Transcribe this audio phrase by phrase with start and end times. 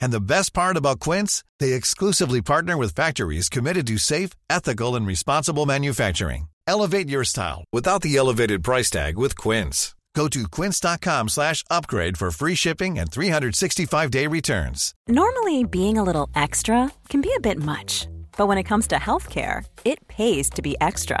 [0.00, 4.96] And the best part about Quince, they exclusively partner with factories committed to safe, ethical,
[4.96, 6.48] and responsible manufacturing.
[6.66, 9.94] Elevate your style without the elevated price tag with Quince.
[10.18, 14.92] Go to quince.com slash upgrade for free shipping and 365-day returns.
[15.06, 18.96] Normally, being a little extra can be a bit much, but when it comes to
[18.96, 21.20] healthcare, it pays to be extra.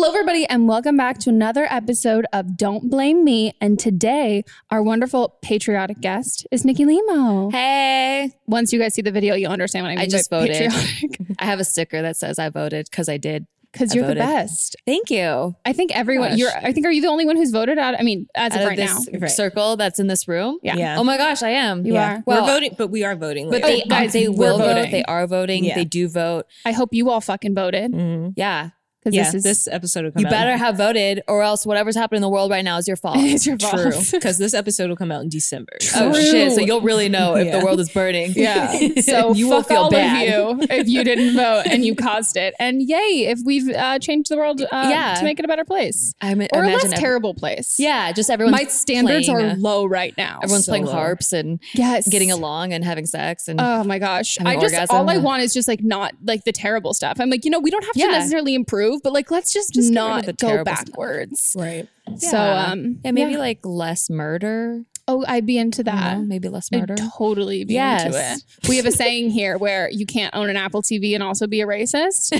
[0.00, 3.52] Hello, everybody, and welcome back to another episode of Don't Blame Me.
[3.60, 7.50] And today, our wonderful patriotic guest is Nikki Limo.
[7.50, 10.04] Hey, Once you guys see the video, you'll understand what I mean.
[10.04, 10.70] I just by voted.
[10.70, 11.18] patriotic.
[11.40, 13.48] I have a sticker that says I voted because I did.
[13.72, 14.76] Because you're the best.
[14.86, 15.56] Thank you.
[15.66, 16.30] I think everyone.
[16.30, 16.38] Gosh.
[16.38, 16.50] You're.
[16.56, 16.86] I think.
[16.86, 17.98] Are you the only one who's voted out?
[17.98, 19.18] I mean, as of Out right of now.
[19.18, 19.28] Right.
[19.30, 20.58] circle that's in this room.
[20.62, 20.76] Yeah.
[20.76, 20.96] Yeah.
[20.98, 21.84] Oh my gosh, I am.
[21.84, 22.18] You yeah.
[22.18, 22.22] are.
[22.24, 23.50] Well, we're voting, but we are voting.
[23.50, 23.66] But later.
[23.66, 24.74] they, Oh, guys, they we're will vote.
[24.74, 24.90] voting.
[24.92, 25.64] They are voting.
[25.64, 25.74] Yeah.
[25.74, 26.46] They do vote.
[26.64, 28.34] I hope you all fucking voted Mhm.
[28.36, 28.70] Yeah.
[29.00, 30.30] Because yeah, this is this episode will come You out.
[30.30, 33.16] better have voted, or else whatever's happening in the world right now is your fault.
[33.20, 33.94] it's your fault.
[34.10, 35.72] Because this episode will come out in December.
[35.96, 36.20] Oh True.
[36.22, 36.52] shit!
[36.52, 37.58] So you'll really know if Yeah.
[37.58, 38.32] the world is burning.
[38.36, 38.76] Yeah.
[39.02, 40.28] So you will fuck feel all bad.
[40.28, 42.54] of you if you didn't vote and you caused it.
[42.58, 45.14] And yay if we've uh, changed the world uh, Yeah.
[45.18, 47.76] to make it a better place I mean, or a imagine less ev- terrible place.
[47.78, 50.40] Yeah, just everyone's My standards playing, are uh, low right now.
[50.42, 50.92] Everyone's So playing low.
[50.92, 52.08] harps and yes.
[52.08, 54.36] getting along and having sex and Oh my gosh.
[54.38, 54.96] Having I just orgasm.
[54.96, 57.18] all I want is just like not like the terrible stuff.
[57.20, 58.06] I'm like, you know, we don't have to Yeah.
[58.08, 60.86] necessarily improve, but like let's just, Just not go terrible stuff.
[60.86, 61.54] backwards.
[61.58, 61.88] Right.
[62.18, 62.66] So Yeah.
[62.72, 64.82] um yeah, maybe like less murder.
[65.06, 66.18] oh I'd be into that.
[66.18, 66.94] know, maybe less murder.
[66.98, 68.04] I'd totally be Yes.
[68.06, 68.68] into it.
[68.68, 71.60] We have a saying here where you can't own an Apple TV and also be
[71.60, 72.32] a racist.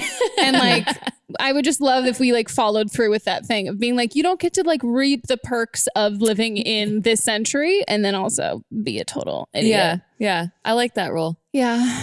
[0.43, 0.87] and like
[1.39, 4.15] I would just love if we like followed through with that thing of being like,
[4.15, 8.15] you don't get to like reap the perks of living in this century and then
[8.15, 9.71] also be a total idiot.
[9.71, 10.47] yeah, yeah.
[10.65, 11.39] I like that rule.
[11.53, 12.01] Yeah.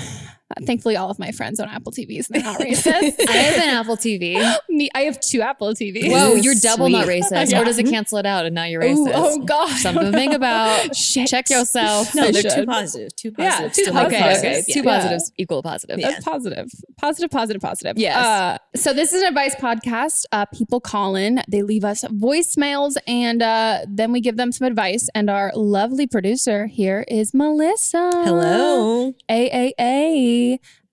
[0.65, 2.27] Thankfully, all of my friends own Apple TVs.
[2.27, 3.15] They're not racist.
[3.27, 4.36] I have an Apple TV.
[4.69, 6.12] Me, I have two Apple TVs.
[6.12, 7.51] Whoa, you're double not racist.
[7.51, 7.59] Yeah.
[7.62, 9.12] Or does it cancel it out and now you're Ooh, racist?
[9.15, 9.69] oh God.
[9.77, 10.95] Something to think about.
[10.95, 11.27] Shit.
[11.27, 12.13] Check yourself.
[12.13, 12.68] No, I they're too should.
[12.68, 13.15] positive.
[13.15, 13.74] Too Yeah, positive.
[13.74, 14.38] too to make Okay, positive.
[14.38, 14.53] okay.
[14.62, 14.74] positives.
[14.74, 14.95] Two Yeah.
[14.97, 16.00] positives equal positive.
[16.00, 16.12] Yeah.
[16.12, 16.68] That's positive.
[17.01, 17.97] Positive, positive, positive.
[17.97, 18.15] Yes.
[18.18, 20.25] Uh, so this is an advice podcast.
[20.31, 24.68] Uh, people call in, they leave us voicemails, and uh, then we give them some
[24.68, 25.09] advice.
[25.15, 28.12] And our lovely producer here is Melissa.
[28.13, 29.13] Hello.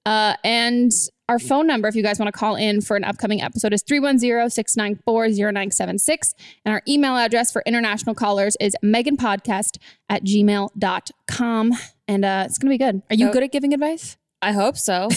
[0.05, 0.91] Uh, and
[1.29, 3.85] our phone number, if you guys want to call in for an upcoming episode, is
[3.85, 6.35] 310-694-0976.
[6.65, 9.79] And our email address for international callers is meganpodcast
[10.09, 11.73] at gmail.com.
[12.09, 13.03] And uh, it's going to be good.
[13.11, 14.17] Are you good at giving advice?
[14.43, 15.09] I hope so.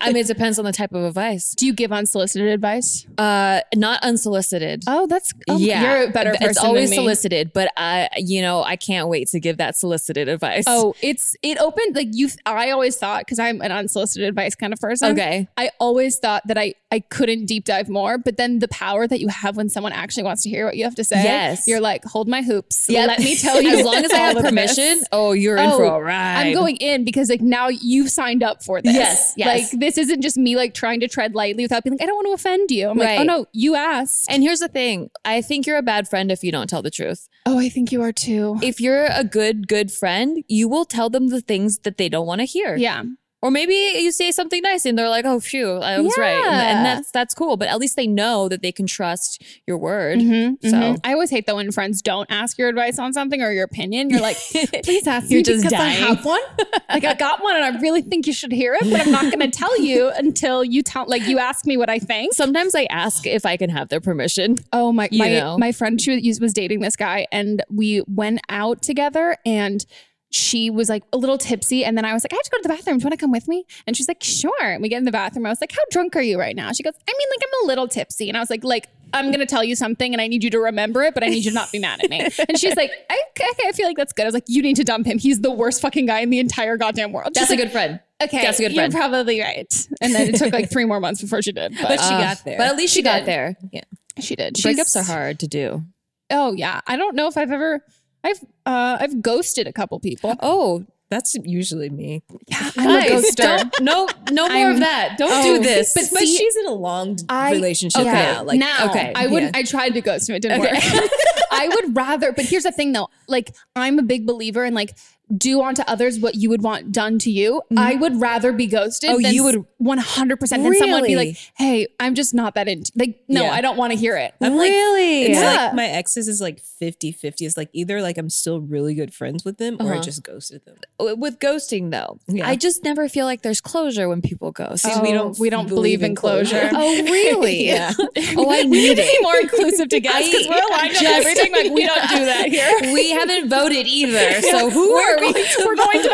[0.00, 1.52] I mean, it depends on the type of advice.
[1.54, 3.06] Do you give unsolicited advice?
[3.18, 4.84] Uh, not unsolicited.
[4.86, 6.48] Oh, that's oh, yeah, You're a better person.
[6.48, 10.64] It's always solicited, but I, you know, I can't wait to give that solicited advice.
[10.66, 12.28] Oh, it's it opened like you.
[12.46, 15.12] I always thought because I'm an unsolicited advice kind of person.
[15.12, 15.46] Okay.
[15.58, 19.20] I always thought that I I couldn't deep dive more, but then the power that
[19.20, 21.22] you have when someone actually wants to hear what you have to say.
[21.22, 21.68] Yes.
[21.68, 22.86] you're like, hold my hoops.
[22.88, 23.78] Yeah, Let me tell you.
[23.78, 25.04] As long as I have permission, this.
[25.12, 26.46] oh, you're in Oh, for a ride.
[26.46, 28.94] I'm going in because like now you've signed up for this.
[28.94, 29.46] Yes, yes.
[29.72, 32.16] Like this isn't just me like trying to tread lightly without being like, I don't
[32.16, 32.88] want to offend you.
[32.90, 34.26] I'm like, oh no, you asked.
[34.30, 36.90] And here's the thing I think you're a bad friend if you don't tell the
[36.90, 37.28] truth.
[37.46, 38.58] oh, I think you are too.
[38.62, 42.26] If you're a good, good friend, you will tell them the things that they don't
[42.26, 42.76] want to hear.
[42.76, 43.02] yeah.
[43.42, 46.34] Or maybe you say something nice and they're like, oh, phew, I was right.
[46.44, 47.56] And, and that's that's cool.
[47.56, 50.18] But at least they know that they can trust your word.
[50.18, 51.00] Mhm, So- mhm.
[51.04, 54.10] I always hate that when friends don't ask your advice on something or your opinion.
[54.10, 54.36] You're like,
[54.84, 56.02] please ask me just because dying.
[56.04, 56.40] I have one.
[56.90, 59.22] like I got one and I really think you should hear it, but I'm not
[59.32, 62.34] going to tell you until you tell like you ask me what I think.
[62.34, 64.56] Sometimes I ask if I can have their permission.
[64.72, 65.56] Oh my You my know.
[65.56, 69.86] my friend she was dating this guy and we went out together and
[70.30, 72.56] she was like a little tipsy and then I was like I have to go
[72.58, 72.98] to the bathroom.
[72.98, 73.64] Do you want to come with me?
[73.86, 74.52] And she's like sure.
[74.62, 75.44] And we get in the bathroom.
[75.46, 76.70] I was like how drunk are you right now?
[76.72, 78.28] She goes I mean like I'm a little tipsy.
[78.28, 80.60] And I was like like I'm gonna tell you something and I need you to
[80.60, 82.20] remember it, but I need you to not be mad at me.
[82.48, 84.22] And she's like I, okay, I feel like that's good.
[84.22, 85.18] I was like you need to dump him.
[85.18, 87.28] He's the worst fucking guy in the entire goddamn world.
[87.34, 88.00] She's That's a like, good friend.
[88.22, 88.92] Okay, That's a good friend.
[88.92, 89.86] You're probably right.
[90.00, 91.72] And then it took like three more months before she did.
[91.80, 92.58] But, But she Uh, got there.
[92.58, 93.26] But at least she, She got did.
[93.26, 93.56] there.
[93.72, 93.80] Yeah.
[94.20, 94.54] She did.
[94.54, 95.82] Breakups She's- are hard to do.
[96.30, 97.82] Oh yeah, I don't know if I've ever
[98.24, 100.34] I've uh I've ghosted a couple people.
[100.40, 102.22] Oh, That's usually me.
[102.46, 103.68] Yeah, I'm a guys, ghoster.
[103.80, 105.16] no, no more I'm- of that.
[105.18, 105.92] Don't Oh, do this.
[105.94, 108.44] but But see- she's in a long I- relationship okay, now.
[108.44, 109.56] Like now, okay, I wouldn't.
[109.56, 109.60] yeah.
[109.60, 110.36] I tried to ghost him.
[110.36, 110.72] It didn't Okay.
[110.72, 111.10] work.
[111.52, 112.30] I would rather.
[112.32, 113.08] But here's the thing, though.
[113.26, 114.94] Like, I'm a big believer in like
[115.36, 117.62] do unto others what you would want done to you.
[117.76, 119.10] I would rather be ghosted.
[119.10, 122.68] Oh, than you would- 100 percent than someone be like, "Hey, I'm just not that
[122.68, 123.52] into." Like, no, Yeah.
[123.52, 124.34] I don't want to hear it.
[124.40, 125.22] I'm like, really?
[125.24, 125.54] It's Yeah.
[125.66, 127.46] like my exes is like 50 50.
[127.46, 130.02] It's like either like I'm still really good friends with them or I Uh-huh.
[130.02, 130.76] just ghosted them.
[131.18, 132.46] with ghosting though, Yeah.
[132.48, 134.84] I just never feel like there's closure when people ghost.
[134.84, 136.70] See, we don't we don't believe, in closure.
[136.74, 137.66] Oh, really?
[137.66, 137.92] Yeah.
[138.36, 139.22] Oh, I we need need to be it.
[139.22, 141.52] more inclusive to guests because we're aligned on everything.
[141.52, 142.92] Like, we don't do that here.
[142.92, 144.40] We haven't voted either.
[144.42, 145.19] So who we're are we?
[145.20, 146.08] Going to, we're going to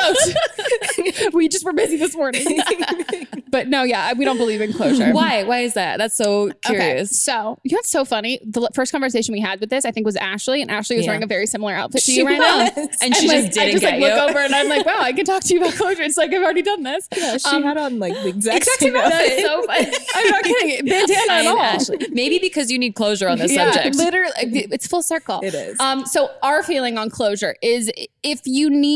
[1.25, 1.35] vote.
[1.35, 2.45] we just were busy this morning.
[3.51, 5.13] but no, yeah, we don't believe in closure.
[5.13, 5.43] Why?
[5.45, 5.99] Why is that?
[5.99, 7.23] That's so Okay, curious.
[7.23, 8.41] so you know what's so funny?
[8.45, 11.13] The first conversation we had with this, I think, was Ashley, and Ashley was Yeah.
[11.13, 12.59] wearing a very similar outfit to She you right now.
[12.59, 12.89] was.
[13.01, 14.01] And she like, just didn't I just like you.
[14.01, 16.03] look over and I'm like, wow, I can talk to you about closure.
[16.03, 17.09] It's like I've already done this.
[17.17, 19.41] Yeah, she Um, had on like the exact, exact same outfit.
[19.45, 19.93] so funny.
[20.15, 20.87] I'm not kidding.
[20.87, 21.59] Bandana at all.
[21.59, 22.07] Ashley.
[22.11, 23.97] Maybe because you need closure on this Yeah, subject.
[23.97, 24.33] Literally,
[24.73, 25.41] it's full circle.
[25.43, 25.79] It is.
[25.81, 27.91] Um, so our feeling on closure is
[28.23, 28.96] if you need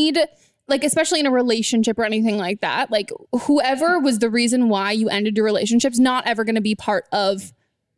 [0.68, 3.10] like especially in a relationship or anything like that, like
[3.42, 7.06] whoever was the reason why you ended your relationship's not ever going to be part
[7.12, 7.52] of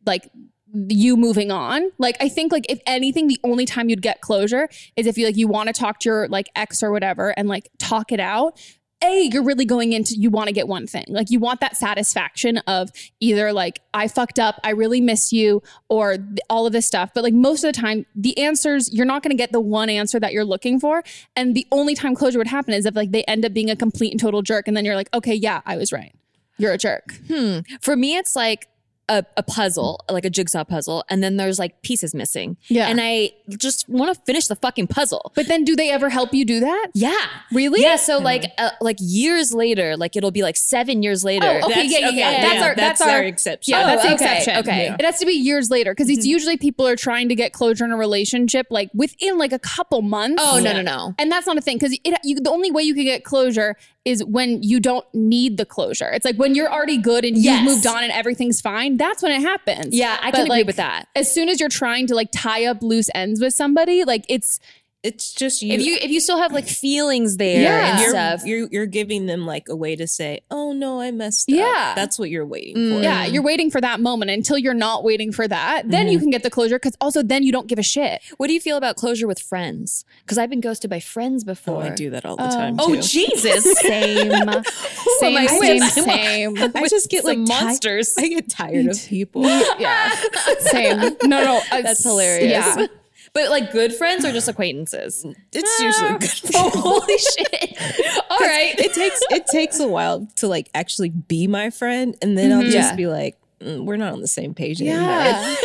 [0.07, 0.31] like
[0.73, 1.91] you moving on.
[1.99, 5.27] Like I think like if anything the only time you'd get closure is if you
[5.27, 8.21] like you want to talk to your like ex or whatever and like talk it
[8.21, 8.59] out.
[9.03, 11.05] A, you're really going into you want to get one thing.
[11.09, 12.91] Like you want that satisfaction of
[13.21, 17.11] either like I fucked up, I really miss you or th- all of this stuff.
[17.15, 19.91] But like most of the time the answers you're not going to get the one
[19.91, 21.03] answer that you're looking for
[21.37, 23.77] and the only time closure would happen is if like they end up being a
[23.77, 26.15] complete and total jerk and then you're like, "Okay, yeah, I was right.
[26.59, 27.61] You're a jerk." Hmm.
[27.81, 28.69] For me, it's like
[29.09, 32.57] a, a puzzle, like a jigsaw puzzle, and then there's like pieces missing.
[32.69, 32.89] Yeah.
[32.89, 35.33] And I just want to finish the fucking puzzle.
[35.35, 36.89] But then do they ever help you do that?
[36.95, 37.27] Yeah.
[37.53, 37.83] Really?
[37.83, 37.97] Yeah.
[37.97, 41.47] So like uh, like years later, like it'll be like seven years later.
[41.47, 42.29] Oh, okay, That's- yeah, yeah, yeah.
[42.31, 43.73] okay, That's yeah, our that's, that's our our exception.
[43.73, 44.57] Yeah, Oh, that's the okay, exception.
[44.59, 44.85] okay.
[44.85, 44.97] Yeah.
[44.99, 47.85] It has to be years later because it's usually people are trying to get closure
[47.85, 50.43] in a relationship like within like a couple months.
[50.47, 51.15] Oh no no no.
[51.19, 53.77] And that's not a thing because it you, the only way you can get closure
[54.05, 56.11] is when you don't need the closure.
[56.11, 58.97] It's like when you're already good and you've moved on and everything's fine.
[58.97, 59.95] That's when it happens.
[59.95, 61.07] Yeah, I But, can agree with that.
[61.15, 64.59] As soon as you're trying to like tie up loose ends with somebody, like it's
[65.03, 65.73] It's just you.
[65.75, 67.91] If you if you still have like feelings there Yeah.
[67.91, 68.45] and you're, stuff.
[68.47, 71.65] you're you're giving them like a way to say, "Oh no, I messed Yeah.
[71.91, 72.97] up." That's what you're waiting Mm.
[72.99, 73.03] for.
[73.03, 75.89] yeah, you're waiting for that moment until you're not waiting for that.
[75.91, 78.21] Then you can get the closure because also then you don't give a shit.
[78.37, 80.05] What do you feel about closure with friends?
[80.25, 81.83] Because I've been ghosted by friends Oh, before.
[81.83, 82.77] I do that all the time.
[82.79, 83.03] Oh too.
[83.03, 83.65] Jesus!
[83.83, 85.91] Same, same, I same, with?
[85.93, 86.57] same.
[86.77, 88.15] I just get like Some ti- monsters.
[88.17, 89.43] I get tired of people.
[89.43, 90.11] Yeah,
[90.61, 90.99] same.
[91.25, 92.51] No, no, uh, That's hilarious.
[92.53, 92.87] Yeah,
[93.35, 95.25] But like good friends or just acquaintances?
[95.53, 96.55] It's usually good.
[96.55, 98.23] Holy shit.
[98.31, 98.75] All right.
[98.79, 102.63] It takes it takes a while to like actually be my friend, and then I'll
[102.63, 102.95] just Yeah.
[102.97, 105.01] be like, "Mm, we're not on the same page anymore.
[105.01, 105.55] Yeah.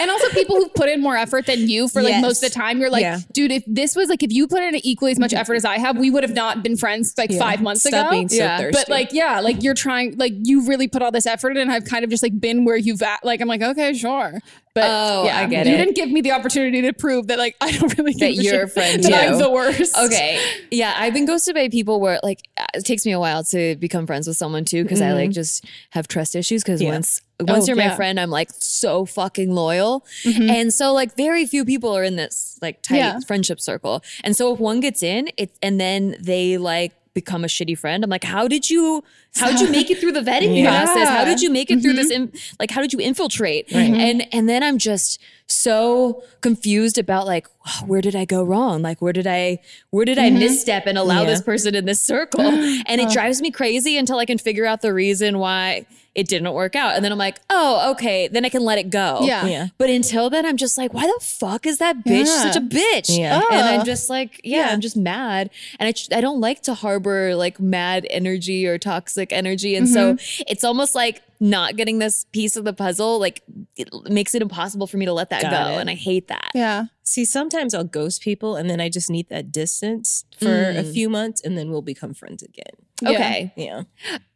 [0.00, 2.22] and also people who've put in more effort than you for like Yes.
[2.22, 2.78] most of the time.
[2.80, 3.18] You're like, Yeah.
[3.32, 5.78] dude, if this was like if you put in equally as much effort as I
[5.78, 7.38] have, we would have not been friends like Yeah.
[7.38, 8.10] five months Stop ago.
[8.10, 8.58] being so Yeah.
[8.58, 8.78] thirsty.
[8.80, 11.72] But like, yeah, like you're trying, like you really put all this effort in, and
[11.72, 13.24] I've kind of just like been where you've at.
[13.24, 14.40] Like, I'm like, okay, sure.
[14.74, 15.76] But Oh, yeah, I get you it.
[15.76, 18.68] didn't give me the opportunity to prove that like I don't really That you're a
[18.68, 19.14] friend that too.
[19.34, 19.96] I'm the worst.
[19.98, 20.40] Okay.
[20.70, 22.40] Yeah, I've been ghosted by people where like
[22.74, 25.32] it takes me a while to become friends with someone too because I like mm-hmm.
[25.32, 26.90] just have trust issues because Yeah.
[26.92, 30.04] once once Oh, you're my friend, I'm like so fucking loyal.
[30.24, 30.50] Mm-hmm.
[30.50, 33.20] And so like very few people are in this like tight Yeah.
[33.26, 34.02] friendship circle.
[34.24, 38.02] And so if one gets in, it and then they like become a shitty friend.
[38.04, 39.04] I'm like, how did you
[39.36, 40.84] how did you make it through the vetting Yeah.
[40.84, 41.08] process?
[41.08, 42.34] How did you make it through this mm-hmm.
[42.34, 43.68] in, like how did you infiltrate?
[43.68, 43.94] Mm-hmm.
[43.94, 47.46] And and then I'm just so confused about like
[47.86, 48.82] where did I go wrong?
[48.82, 49.58] Like where did I
[49.90, 51.28] where did I misstep and allow Yeah.
[51.30, 52.40] this person in this circle?
[52.40, 53.12] And it oh.
[53.12, 56.94] drives me crazy until I can figure out the reason why it didn't work out.
[56.94, 58.28] And then I'm like, oh, okay.
[58.28, 59.20] Then I can let it go.
[59.22, 59.46] Yeah.
[59.46, 59.68] Yeah.
[59.78, 62.42] But until then, I'm just like, why the fuck is that bitch Yeah.
[62.52, 63.16] such a bitch?
[63.18, 63.40] Yeah.
[63.50, 64.72] And I'm just like, yeah, Yeah.
[64.74, 65.48] I'm just mad.
[65.78, 69.74] And I, I don't like to harbor like mad energy or toxic energy.
[69.74, 70.16] And so
[70.46, 73.42] it's almost like not getting this piece of the puzzle, like
[73.76, 75.70] it makes it impossible for me to let that Got go.
[75.78, 75.80] it.
[75.80, 76.50] And I hate that.
[76.54, 76.84] Yeah.
[77.04, 80.92] See, sometimes I'll ghost people, and then I just need that distance for a Mm.
[80.92, 82.81] few months, and then we'll become friends again.
[83.10, 83.52] Okay.
[83.56, 83.82] Yeah,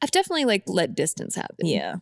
[0.02, 1.66] I've definitely like let distance happen.
[1.66, 1.96] yeah.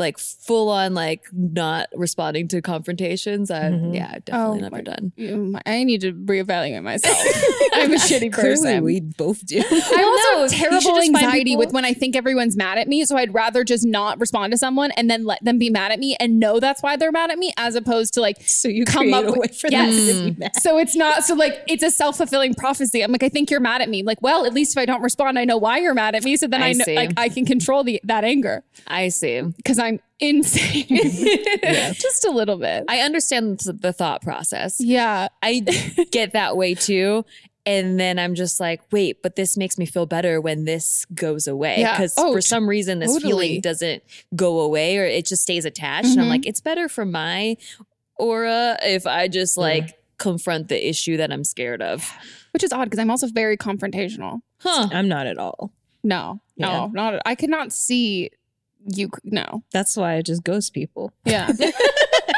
[0.00, 3.92] But like full on like not responding to confrontations, I've mm-hmm.
[3.94, 5.12] yeah, definitely Oh never my- done.
[5.16, 7.18] You- I need to reevaluate myself.
[7.74, 8.82] I'm a shitty Clearly, person.
[8.82, 9.58] we both do.
[9.62, 13.04] I also have terrible anxiety with when I think everyone's mad at me.
[13.04, 15.98] So I'd rather just not respond to someone and then let them be mad at
[15.98, 18.84] me and know that's why they're mad at me, as opposed to like so you
[18.86, 19.94] come up a with- way for Yes.
[19.94, 20.52] them to be mad.
[20.54, 20.60] Mm.
[20.60, 23.02] So it's not so like it's a self fulfilling prophecy.
[23.02, 24.02] I'm like, I think you're mad at me.
[24.02, 26.36] Like, well, at least if I don't respond, I know why you're mad at me.
[26.38, 26.96] So then I, I know see.
[26.96, 29.42] like I can control the that anger I see.
[29.42, 30.86] because I'm insane,
[31.94, 32.84] just a little bit.
[32.88, 34.76] I understand the thought process.
[34.80, 35.60] yeah, I
[36.10, 37.24] get that way too.
[37.66, 41.46] And then I'm just like, wait, but this makes me feel better when this goes
[41.46, 41.80] away.
[41.80, 41.92] Yeah.
[41.92, 43.30] Because Oh, for some reason, this totally.
[43.30, 44.02] feeling doesn't
[44.34, 46.08] go away or it just stays attached.
[46.08, 46.30] And I'm Mhm.
[46.30, 47.58] like, it's better for my
[48.16, 52.10] aura if I just like confront the issue that I'm scared of.
[52.52, 54.40] which is odd because I'm also very confrontational.
[54.58, 54.88] Huh.
[54.92, 55.70] I'm not at all.
[56.02, 56.66] No, Yeah.
[56.66, 57.22] no, not.
[57.26, 58.30] I could not see
[58.86, 59.10] you.
[59.24, 61.12] No, That's why I just ghost people.
[61.24, 61.50] yeah,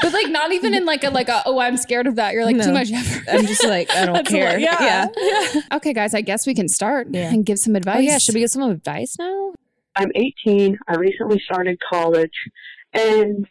[0.03, 2.33] but like not even in like a like a oh I'm scared of that.
[2.35, 3.25] You're like too much effort.
[3.31, 4.53] I'm just like, I don't That's care.
[4.53, 5.07] lot- yeah.
[5.15, 5.61] yeah.
[5.75, 7.31] Okay, guys, I guess we can start Yeah.
[7.33, 7.97] and give some advice.
[7.99, 8.19] Oh, yeah.
[8.19, 9.53] Should we give some advice now?
[9.97, 10.79] I'm 18.
[10.89, 12.33] I recently started college.
[12.95, 13.47] And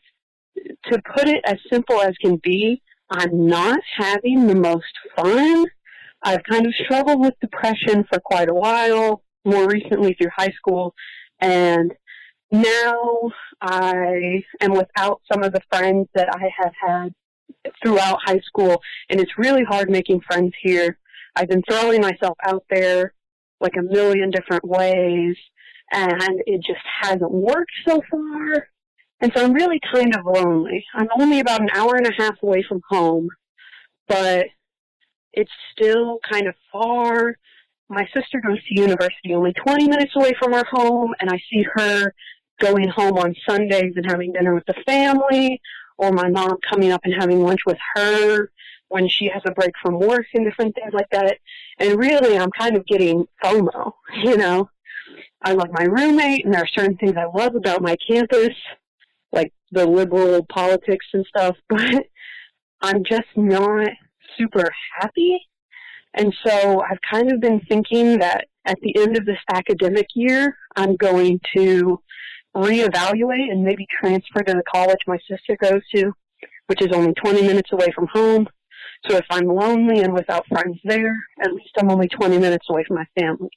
[0.91, 5.65] to put it as simple as can be, I'm not having the most fun.
[6.23, 10.93] I've kind of struggled with depression for quite a while, more recently through high school.
[11.39, 11.91] And
[12.51, 13.31] now
[13.61, 17.13] I am without some of the friends that I have had
[17.83, 18.81] throughout high school.
[19.09, 20.97] And it's really hard making friends here.
[21.35, 23.13] I've been throwing myself out there
[23.59, 25.35] like a million different ways
[25.91, 28.67] and it just hasn't worked so far.
[29.19, 30.83] And so I'm really kind of lonely.
[30.95, 33.29] I'm only about an hour and a half away from home,
[34.07, 34.47] but
[35.33, 37.35] it's still kind of far.
[37.89, 41.63] My sister goes to university only 20 minutes away from our home, and I see
[41.75, 42.13] her
[42.61, 45.59] going home on Sundays and having dinner with the family,
[45.97, 48.51] or my mom coming up and having lunch with her
[48.89, 51.37] when she has a break from work and different things like that.
[51.79, 54.69] And really, I'm kind of getting FOMO, you know?
[55.43, 58.55] I love my roommate, and there are certain things I love about my campus,
[59.31, 62.05] like the liberal politics and stuff, but
[62.81, 63.89] I'm just not
[64.37, 65.39] super happy.
[66.13, 70.57] And so I've kind of been thinking that at the end of this academic year,
[70.75, 71.99] I'm going to
[72.55, 76.13] reevaluate and maybe transfer to the college my sister goes to,
[76.67, 78.47] which is only 20 minutes away from home.
[79.09, 82.83] So if I'm lonely and without friends there, at least I'm only 20 minutes away
[82.83, 83.49] from my family.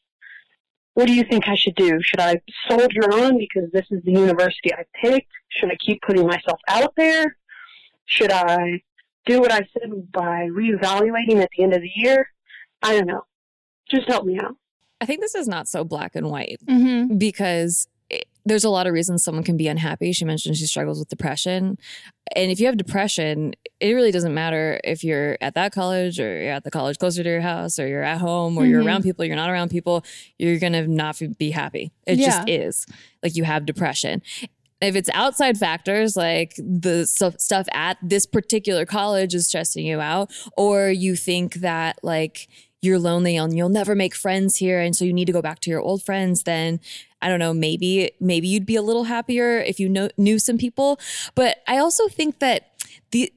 [0.94, 2.00] What do you think I should do?
[2.02, 5.30] Should I soldier on because this is the university I picked?
[5.48, 7.36] Should I keep putting myself out there?
[8.06, 8.82] Should I
[9.26, 12.28] do what I said by reevaluating at the end of the year?
[12.80, 13.22] I don't know.
[13.90, 14.56] Just help me out.
[15.00, 16.60] I think this is not so black and white.
[16.66, 17.18] Mm-hmm.
[17.18, 20.12] because it, there's a lot of reasons someone can be unhappy.
[20.12, 21.78] She mentioned she struggles with depression.
[22.36, 26.42] And if you have depression, it really doesn't matter if you're at that college or
[26.42, 28.86] you're at the college closer to your house or you're at home or you're Mhm.
[28.86, 30.04] around people, you're not around people,
[30.38, 31.90] you're going to not be happy.
[32.06, 32.86] It just is.
[33.22, 34.20] Like you have depression.
[34.80, 40.00] If it's outside factors like the stuff, stuff at this particular college is stressing you
[40.00, 42.48] out, or you think that like
[42.84, 45.60] you're lonely and you'll never make friends here, and so you need to go back
[45.60, 46.80] to your old friends, then
[47.22, 50.58] I don't know, maybe maybe you'd be a little happier if you know, knew some
[50.58, 51.00] people.
[51.34, 52.70] But I also think that
[53.10, 53.32] the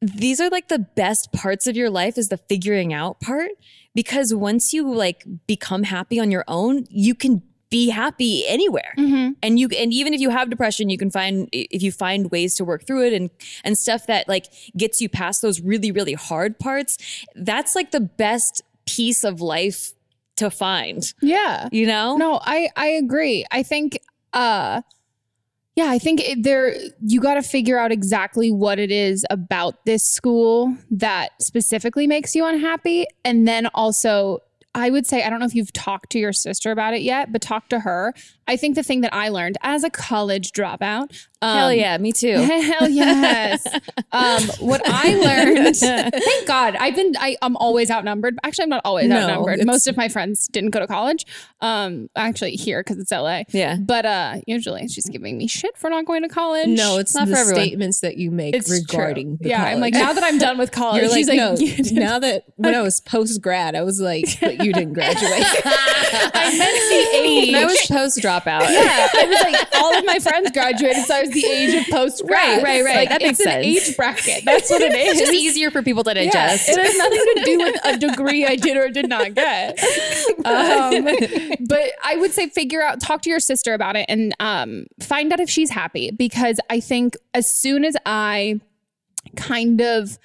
[0.00, 3.50] these are like the best parts of your life is the figuring out part
[3.94, 8.94] because once you like become happy on your own, you can be happy anywhere.
[8.96, 9.32] Mm-hmm.
[9.42, 12.54] And you and even if you have depression, you can find if you find ways
[12.56, 13.30] to work through it and
[13.64, 16.98] and stuff that like gets you past those really really hard parts.
[17.34, 19.92] That's like the best piece of life
[20.36, 21.12] to find.
[21.20, 21.68] Yeah.
[21.72, 22.16] You know?
[22.16, 23.44] No, I I agree.
[23.50, 23.98] I think
[24.32, 24.82] uh
[25.74, 29.84] yeah, I think it, there you got to figure out exactly what it is about
[29.84, 34.38] this school that specifically makes you unhappy and then also
[34.74, 37.32] I would say I don't know if you've talked to your sister about it yet,
[37.32, 38.14] but talk to her.
[38.48, 42.12] I think the thing that I learned as a college dropout, um, Hell yeah, me
[42.12, 42.32] too.
[42.36, 43.66] Hell yes.
[44.12, 48.38] um, what I learned, thank God, I've been, I, I'm always outnumbered.
[48.42, 49.66] Actually, I'm not always No, outnumbered.
[49.66, 51.26] Most of my friends didn't go to college.
[51.60, 53.42] Um, actually here because it's LA.
[53.50, 53.76] Yeah.
[53.76, 56.68] But uh, usually she's giving me shit for not going to college.
[56.68, 57.62] No, it's not the for everyone.
[57.64, 61.00] statements that you make It's regarding Yeah, I'm like, now that I'm done with college,
[61.02, 61.56] You're like, she's like, no.
[61.56, 65.44] didn't- now that when I was post grad, I was like, but you didn't graduate.
[65.64, 67.48] I meant the age.
[67.48, 68.60] And I was post dropout.
[68.70, 71.86] yeah, I was like, all of my friends graduated, so I was the age of
[71.92, 72.62] post grad.
[72.62, 72.96] Right, right, right.
[72.96, 73.66] Like, That makes an sense.
[73.66, 74.44] age bracket.
[74.44, 75.06] That's what it is.
[75.16, 76.68] It's just easier for people to Yeah, digest.
[76.68, 79.78] it has nothing to do with a degree I did or did not get.
[80.46, 81.08] Um,
[81.66, 85.32] but I would say figure out, talk to your sister about it, and um, find
[85.32, 86.10] out if she's happy.
[86.12, 88.60] Because I think as soon as I
[89.34, 90.18] kind of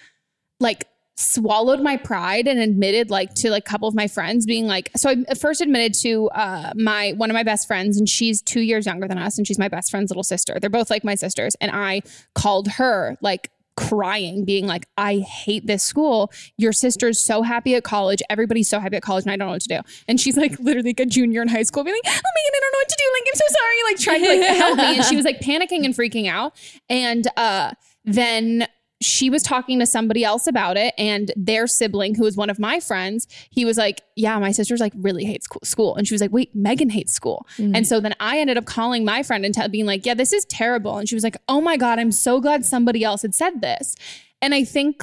[0.59, 0.87] like
[1.21, 4.89] swallowed my pride and admitted like to like a couple of my friends being like
[4.95, 8.61] so I first admitted to uh my one of my best friends and she's 2
[8.61, 10.59] years younger than us and she's my best friend's little sister.
[10.59, 12.01] They're both like my sisters and I
[12.35, 16.31] called her like crying being like I hate this school.
[16.57, 18.21] Your sister's so happy at college.
[18.29, 19.79] Everybody's so happy at college and I don't know what to do.
[20.07, 22.59] And she's like literally like a junior in high school being like, "Oh god, I
[22.59, 23.05] don't know what to do.
[23.13, 25.85] Like I'm so sorry." Like trying to like help me and she was like panicking
[25.85, 26.55] and freaking out.
[26.89, 27.71] And uh
[28.05, 28.67] then
[29.01, 32.59] she was talking to somebody else about it and their sibling who was one of
[32.59, 35.95] my friends he was like yeah my sister's like really hates school.
[35.95, 37.45] And she was like wait megan hates school.
[37.57, 40.33] And so then i ended up calling my friend and tell, being like yeah this
[40.33, 40.97] is terrible.
[40.97, 43.95] And she was like oh my god i'm so glad somebody else had said this.
[44.41, 45.01] And i think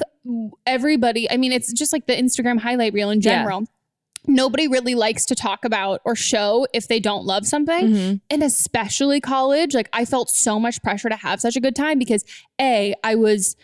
[0.65, 3.39] everybody i mean it's just like the instagram highlight reel in Yeah.
[3.39, 3.63] general.
[4.27, 8.15] Nobody really likes to talk about or show if they don't love something Mm-hmm.
[8.29, 11.97] and especially college like i felt so much pressure to have such a good time
[11.97, 12.25] because
[12.59, 13.55] a i was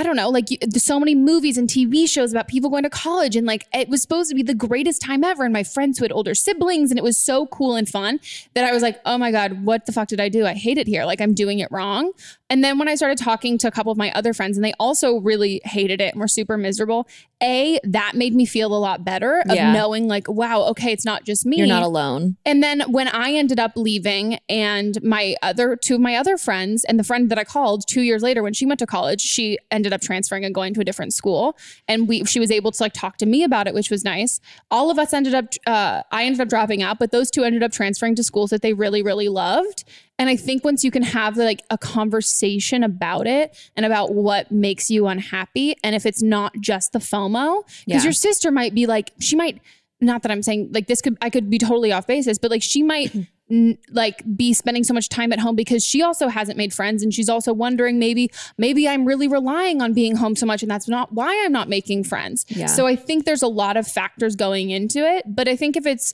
[0.00, 3.36] I don't know, like so many movies and TV shows about people going to college,
[3.36, 5.44] and like it was supposed to be the greatest time ever.
[5.44, 8.18] And my friends who had older siblings, and it was so cool and fun
[8.54, 10.46] that I was like, oh my God, what the fuck did I do?
[10.46, 11.04] I hate it here.
[11.04, 12.12] Like I'm doing it wrong.
[12.50, 14.74] And then when I started talking to a couple of my other friends, and they
[14.78, 17.08] also really hated it and were super miserable,
[17.42, 19.72] A, that made me feel a lot better of Yeah.
[19.72, 21.58] knowing, like, wow, okay, it's not just me.
[21.58, 22.36] You're not alone.
[22.44, 26.84] And then when I ended up leaving, and my other two of my other friends,
[26.84, 29.56] and the friend that I called two years later when she went to college, she
[29.70, 32.82] ended up transferring and going to a different school, and we she was able to
[32.82, 34.40] like talk to me about it, which was nice.
[34.70, 37.62] All of us ended up, uh, I ended up dropping out, but those two ended
[37.62, 39.84] up transferring to schools that they really really loved.
[40.20, 44.52] And I think once you can have like a conversation about it and about what
[44.52, 48.02] makes you unhappy, and if it's not just the FOMO, because Yeah.
[48.02, 49.62] your sister might be like, she might
[50.02, 52.62] not that I'm saying like this could I could be totally off basis, but like
[52.62, 53.14] she might
[53.90, 57.12] like be spending so much time at home because she also hasn't made friends and
[57.12, 60.88] she's also wondering maybe maybe I'm really relying on being home so much and that's
[60.88, 62.44] not why I'm not making friends.
[62.48, 62.66] Yeah.
[62.66, 65.86] So I think there's a lot of factors going into it, but I think if
[65.86, 66.12] it's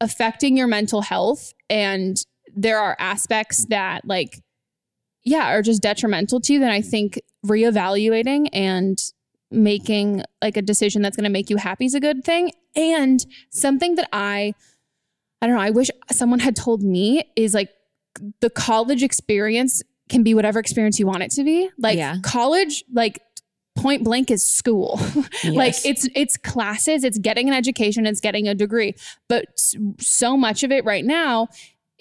[0.00, 2.16] affecting your mental health and
[2.54, 4.42] there are aspects that like
[5.24, 8.98] yeah are just detrimental to you then I think reevaluating and
[9.50, 13.24] making like a decision that's going to make you happy is a good thing and
[13.50, 14.54] something that I
[15.40, 17.68] I don't know, I wish someone had told me is like
[18.40, 21.68] the college experience can be whatever experience you want it to be.
[21.78, 22.18] Like Yeah.
[22.22, 23.20] college, like
[23.74, 25.00] point blank is school.
[25.44, 28.94] like it's it's classes, it's getting an education, it's getting a degree.
[29.28, 29.46] But
[29.98, 31.48] so much of it right now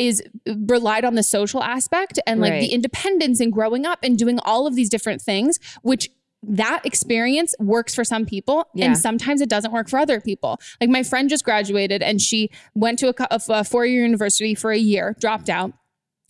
[0.01, 0.21] is
[0.67, 2.61] relied on the social aspect and like Right.
[2.61, 6.09] the independence and growing up and doing all of these different things, which
[6.43, 8.85] that experience works for some people Yeah.
[8.87, 10.59] and sometimes it doesn't work for other people.
[10.79, 14.71] Like my friend just graduated and she went to a, a four year university for
[14.71, 15.71] a year, dropped out.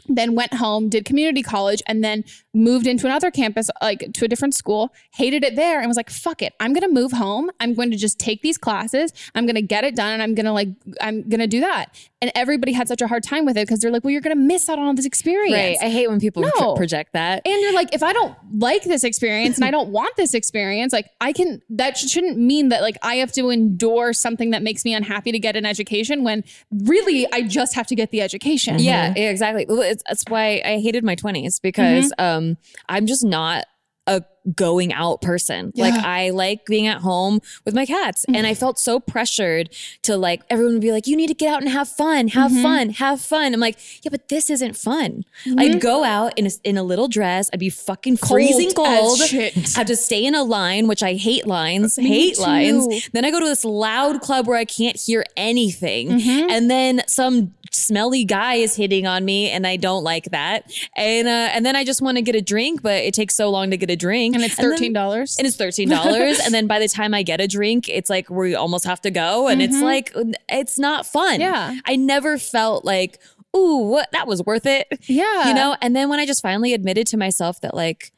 [0.08, 4.28] Then went home, did community college, and then moved into another campus, like to a
[4.28, 6.54] different school, hated it there, and was like, fuck it.
[6.60, 7.50] I'm gonna move home.
[7.60, 9.14] I'm going to just take these classes.
[9.36, 11.96] I'm gonna get it done, and I'm gonna like, I'm gonna do that.
[12.22, 14.36] And everybody had such a hard time with it because they're like, well, you're gonna
[14.36, 15.80] miss out on all this experience.
[15.82, 15.88] Right.
[15.88, 16.76] I hate when people No.
[16.76, 17.42] project that.
[17.46, 20.94] And you're like, if I don't like this experience and I don't want this experience,
[20.94, 24.86] like I can, that shouldn't mean that like I have to endure something that makes
[24.86, 26.44] me unhappy to get an education when
[26.84, 28.78] really I just have to get the education.
[28.80, 29.66] Yeah, yeah, exactly.
[29.92, 32.48] It's, that's why I hated my 20s because Mm-hmm.
[32.52, 32.58] um,
[32.90, 33.66] I'm just not
[34.08, 34.24] a
[34.56, 35.72] going out person.
[35.76, 39.70] Like I like being at home with my cats and I felt so pressured
[40.04, 42.52] to like everyone would be like you need to get out and have fun, have
[42.52, 42.62] Mm-hmm.
[42.64, 43.54] fun, have fun.
[43.54, 45.24] I'm like, yeah, but this isn't fun.
[45.58, 49.20] I'd go out in a, in a little dress, I'd be fucking freezing cold.
[49.22, 52.42] I have to stay in a line, which I hate lines, Me hate too.
[52.42, 53.10] lines.
[53.14, 56.10] Then I go to this loud club where I can't hear anything.
[56.10, 56.50] Mm-hmm.
[56.50, 60.70] And then some smelly guy is hitting on me and I don't like that.
[60.98, 63.50] And uh, and then I just want to get a drink, but it takes so
[63.50, 64.31] long to get a drink.
[64.34, 65.38] And it's $13.
[65.38, 66.46] and it's $13.
[66.46, 69.12] and then by the time I get a drink, it's like we almost have to
[69.12, 69.48] go.
[69.48, 70.14] And it's like,
[70.50, 71.40] it's not fun.
[71.40, 71.42] Mm-hmm.
[71.42, 71.80] Yeah.
[71.86, 73.20] I never felt like,
[73.56, 74.88] ooh, what that was worth it.
[75.04, 75.48] Yeah.
[75.50, 75.76] You know?
[75.82, 78.12] And then when I just finally admitted to myself that, like,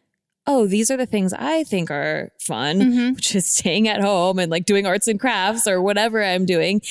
[0.45, 3.13] oh, these are the things I think are fun, Mm-hmm.
[3.15, 6.81] which is staying at home and like doing arts and crafts or whatever I'm doing.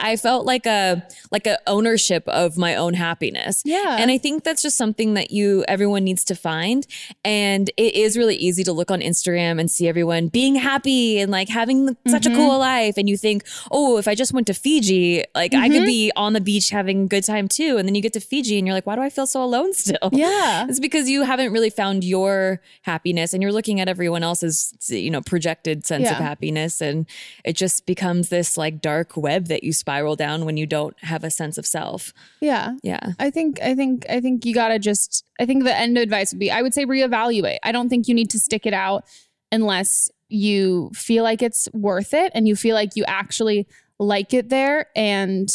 [0.00, 3.62] I felt like a like a ownership of my own happiness.
[3.64, 3.96] Yeah.
[4.00, 6.86] And I think that's just something that you everyone needs to find.
[7.24, 11.30] And it is really easy to look on Instagram and see everyone being happy and
[11.30, 12.32] like having such Mm-hmm.
[12.32, 12.94] a cool life.
[12.98, 15.72] And you think, oh, if I just went to Fiji, like I Mm-hmm.
[15.78, 17.76] could be on the beach having a good time too.
[17.78, 19.72] And then you get to Fiji and you're like, why do I feel so alone
[19.74, 20.10] still?
[20.12, 20.66] Yeah.
[20.68, 25.10] It's because you haven't really found your happiness and you're looking at everyone else's, you
[25.10, 26.80] know, projected sense of happiness.
[26.80, 27.06] And
[27.44, 31.24] it just becomes this like dark web that you spiral down when you don't have
[31.24, 32.12] a sense of self.
[32.40, 32.74] Yeah.
[32.82, 33.12] Yeah.
[33.18, 36.38] I think I think I think you gotta just I think the end advice would
[36.38, 37.58] be I would say reevaluate.
[37.64, 39.04] I don't think you need to stick it out
[39.50, 43.66] unless you feel like it's worth it and you feel like you actually
[43.98, 45.48] like it there and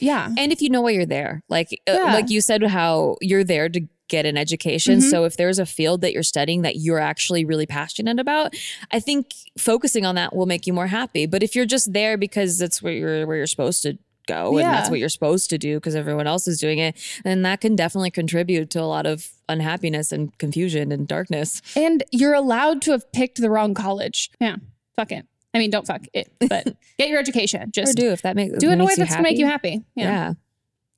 [0.00, 0.30] yeah.
[0.36, 3.68] And if you know why you're there, like uh, like you said, how you're there
[3.68, 4.98] to get an education.
[5.00, 5.10] Mhm.
[5.10, 8.54] So if there's a field that you're studying that you're actually really passionate about,
[8.92, 11.24] I think focusing on that will make you more happy.
[11.26, 13.98] But if you're just there because that's where you're where you're supposed to
[14.28, 16.94] go and that's what you're supposed to do because everyone else is doing it,
[17.24, 21.60] then that can definitely contribute to a lot of unhappiness and confusion and darkness.
[21.74, 24.30] And you're allowed to have picked the wrong college.
[24.38, 24.56] Yeah.
[24.94, 25.26] Fuck it.
[25.54, 27.62] I mean, don't fuck it, but get your education.
[27.62, 29.22] Or Just do if that makes do it in a way makes you that's gonna
[29.28, 29.82] make you happy.
[29.96, 30.04] Yeah.
[30.04, 30.32] Yeah.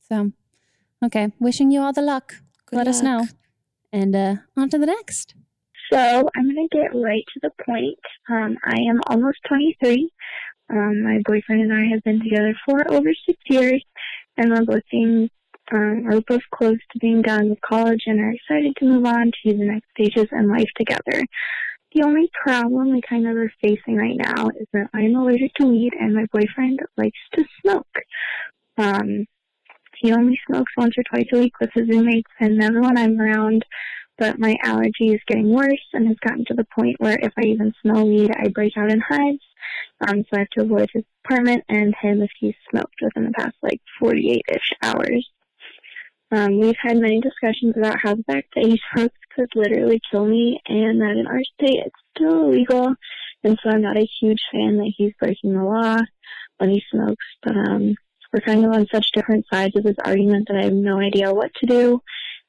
[0.08, 0.32] So,
[1.06, 1.32] okay.
[1.40, 2.36] Wishing you all the luck.
[2.74, 3.24] Good Let us know.
[3.92, 5.36] And uh, on to the next.
[5.92, 8.00] So I'm going to get right to the point.
[8.28, 10.10] Um, I am almost 23.
[10.70, 13.80] Um, my boyfriend and I have been together for over six years,
[14.36, 15.30] and we're both being,
[15.72, 19.30] um, we're both close to being done with college and are excited to move on
[19.44, 21.24] to the next stages in life together.
[21.94, 25.66] The only problem we kind of are facing right now is that I'm allergic to
[25.68, 27.98] weed, and my boyfriend likes to smoke.
[28.76, 29.26] Um,
[30.04, 33.20] he only smokes once or twice a week with his roommates, and never when I'm
[33.20, 33.64] around
[34.16, 37.46] but my allergy is getting worse and has gotten to the point where if I
[37.46, 39.42] even smell weed, I break out in hives.
[40.06, 43.32] Um, so I have to avoid his apartment and him if he's smoked within the
[43.32, 45.28] past like 48-ish hours.
[46.30, 50.26] Um, we've had many discussions about how the fact that he smokes could literally kill
[50.26, 52.94] me and that in our state it's still illegal.
[53.42, 55.96] And so I'm not a huge fan that he's breaking the law
[56.58, 57.24] when he smokes.
[57.42, 57.94] But um,
[58.34, 61.32] we're kind of on such different sides of this argument that I have no idea
[61.32, 62.02] what to do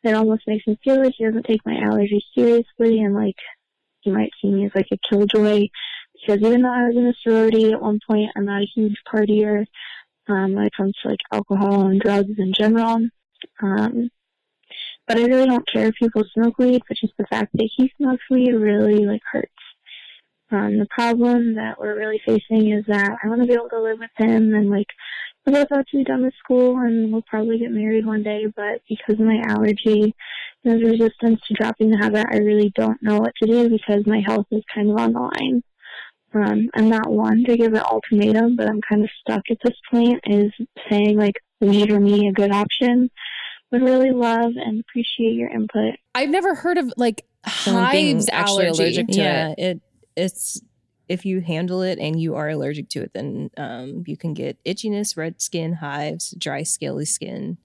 [0.06, 3.36] it almost makes me feel like he doesn't take my allergies seriously and like
[4.02, 5.68] he might see me as like a killjoy
[6.14, 8.96] because even though I was in a sorority at one point, I'm not a huge
[9.12, 9.66] partier
[10.28, 13.08] um, when it comes to like alcohol and drugs in general.
[13.62, 14.10] Um,
[15.08, 17.92] but I really don't care if people smoke weed, but just the fact that he
[17.98, 19.52] smokes weed really like hurts.
[20.56, 23.82] Um, the problem that we're really facing is that I want to be able to
[23.82, 24.88] live with him and like
[25.46, 28.46] we're both about to be done with school and we'll probably get married one day,
[28.56, 30.16] but because of my allergy
[30.64, 34.08] and his resistance to dropping the habit, I really don't know what to do because
[34.08, 35.64] my health is kind of on the line.
[36.34, 39.76] Um, I'm not one to give an ultimatum, but I'm kind of stuck at this
[39.92, 40.52] point is
[40.90, 43.10] saying like weed or me a good option.
[43.72, 45.96] Would really love and appreciate your input.
[46.14, 48.84] I've never heard of like Someone hives actually allergy.
[48.84, 49.60] allergic to yeah, it.
[49.60, 49.82] it
[50.16, 50.62] it's
[51.08, 54.58] if you handle it and you are allergic to it, then um, you can get
[54.64, 57.58] itchiness, red skin, hives, dry, scaly skin,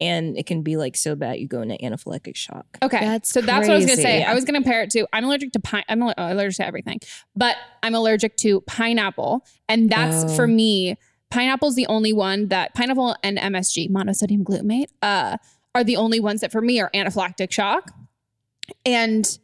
[0.00, 2.66] and it can be like so bad you go into anaphylactic shock.
[2.82, 4.20] Okay, That's so that's what I was gonna say.
[4.20, 4.30] Yeah.
[4.32, 5.06] I was gonna pair it to.
[5.12, 5.84] I'm allergic to pine.
[5.88, 6.98] I'm allergic to everything,
[7.36, 10.36] but I'm allergic to pineapple, and that's Oh.
[10.36, 10.96] for me.
[11.30, 15.36] Pineapple's the only one that pineapple and MSG, monosodium glutamate, uh,
[15.74, 17.92] are are the only ones that for me are anaphylactic shock.
[18.84, 19.38] And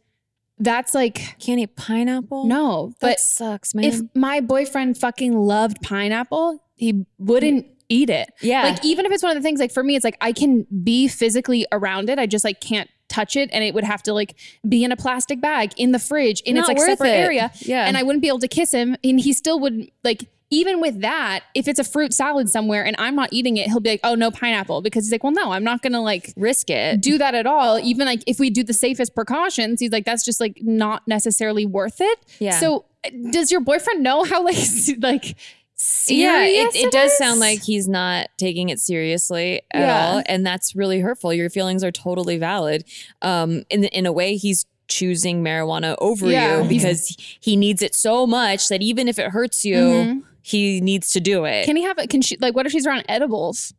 [0.59, 2.45] that's like Can't eat pineapple?
[2.45, 3.85] no, That but sucks, man.
[3.85, 8.31] if my boyfriend fucking loved pineapple, he wouldn't eat it.
[8.41, 8.63] Yeah.
[8.63, 10.65] Like even if it's one of the things like for me, it's like I can
[10.83, 12.17] be physically around it.
[12.19, 14.35] I just like can't touch it and it would have to like
[14.67, 17.23] be in a plastic bag in the fridge in its like separate it.
[17.23, 17.51] area.
[17.59, 17.85] Yeah.
[17.85, 18.95] And I wouldn't be able to kiss him.
[19.03, 22.95] And he still wouldn't like even with that, if it's a fruit salad somewhere and
[22.99, 24.81] I'm not eating it, he'll be like, oh no, pineapple.
[24.81, 27.01] Because he's like, well, no, I'm not gonna like risk it.
[27.01, 27.79] do that at all.
[27.79, 31.65] Even like if we do the safest precautions, he's like, that's just like not necessarily
[31.65, 32.19] worth it.
[32.39, 32.59] Yeah.
[32.59, 32.85] So
[33.31, 34.57] does your boyfriend know how like
[34.99, 35.33] like yeah,
[35.75, 37.17] serious it, it does is?
[37.17, 40.07] sound like he's not taking it seriously at Yeah.
[40.07, 41.33] all, and that's really hurtful.
[41.33, 42.85] Your feelings are totally valid.
[43.21, 46.61] Um, in in a way, he's choosing marijuana over Yeah.
[46.61, 50.23] you because he needs it so much that even if it hurts you, Mhm.
[50.45, 51.65] He needs to do it.
[51.65, 52.09] Can he have it?
[52.09, 53.73] Can she like what if she's around edibles?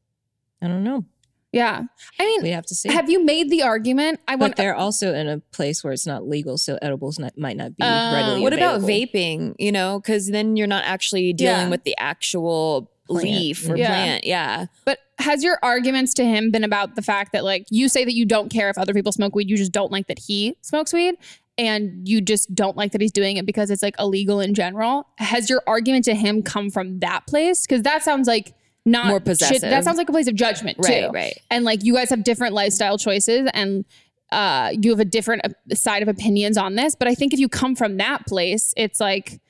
[0.61, 1.05] I don't know.
[1.52, 1.83] Yeah.
[2.18, 2.92] I mean, We have to see.
[2.92, 4.20] have you made the argument?
[4.26, 4.40] I want.
[4.40, 7.57] but want they're also in a place where it's not legal, so edibles not, might
[7.57, 9.55] not be Uh, readily what about vaping?
[9.59, 11.68] You know, because then you're not actually dealing Yeah.
[11.68, 13.24] with the actual Plant.
[13.24, 13.87] leaf or Yeah.
[13.87, 14.24] plant.
[14.26, 14.66] Yeah.
[14.85, 18.14] But has your arguments to him been about the fact that like you say that
[18.14, 20.92] you don't care if other people smoke weed, you just don't like that he smokes
[20.92, 21.14] weed
[21.59, 25.07] and you just don't like that he's doing it because it's like illegal in general?
[25.19, 27.66] Has your argument to him come from that place?
[27.66, 29.61] Cuz that sounds like not More shit- possessive.
[29.62, 31.11] that sounds like a place of judgment Right, too.
[31.11, 31.38] right.
[31.51, 33.85] And like you guys have different lifestyle choices and
[34.33, 37.38] uh you have a different uh, side of opinions on this, but I think if
[37.40, 39.40] you come from that place, it's like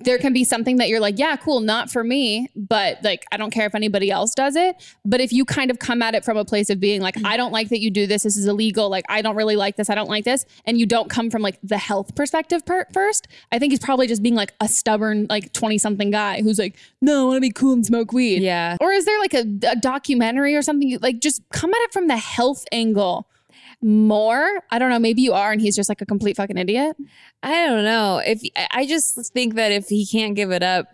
[0.00, 3.36] there can be something that you're like, yeah, cool, not for me, but like, I
[3.36, 4.76] don't care if anybody else does it.
[5.04, 7.26] But if you kind of come at it from a place of being like, mm-hmm.
[7.26, 9.76] I don't like that you do this, this is illegal, like, I don't really like
[9.76, 12.86] this, I don't like this, and you don't come from like the health perspective per-
[12.92, 16.58] first, I think he's probably just being like a stubborn, like 20 something guy who's
[16.58, 18.42] like, no, I want to be cool and smoke weed.
[18.42, 18.76] Yeah.
[18.80, 20.98] Or is there like a, a documentary or something?
[21.00, 23.26] Like, just come at it from the health angle
[23.82, 24.62] more.
[24.70, 24.98] I don't know.
[24.98, 26.96] Maybe you are, and he's just like a complete fucking idiot.
[27.42, 28.22] I don't know.
[28.24, 30.86] If I just think that if he can't give it up,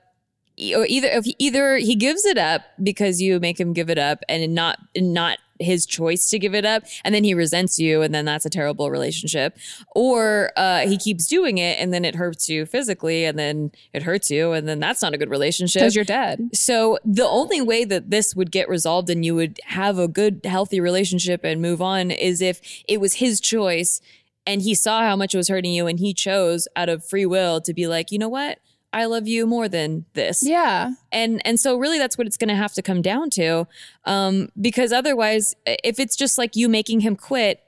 [0.74, 3.98] or either if he, either he gives it up because you make him give it
[3.98, 8.02] up, and not not his choice to give it up, and then he resents you,
[8.02, 9.56] and then that's a terrible relationship,
[9.94, 14.02] or uh, he keeps doing it, and then it hurts you physically, and then it
[14.02, 16.50] hurts you, and then that's not a good relationship Because you're dead.
[16.54, 20.40] So the only way that this would get resolved and you would have a good,
[20.44, 24.00] healthy relationship and move on is if it was his choice
[24.46, 27.26] and he saw how much it was hurting you and he chose out of free
[27.26, 28.58] will to be like, you know what?
[28.92, 30.42] I love you more than this.
[30.42, 30.92] Yeah.
[31.12, 33.66] And and so really that's what it's going to have to come down to.
[34.04, 37.62] Um because otherwise if it's just like you making him quit,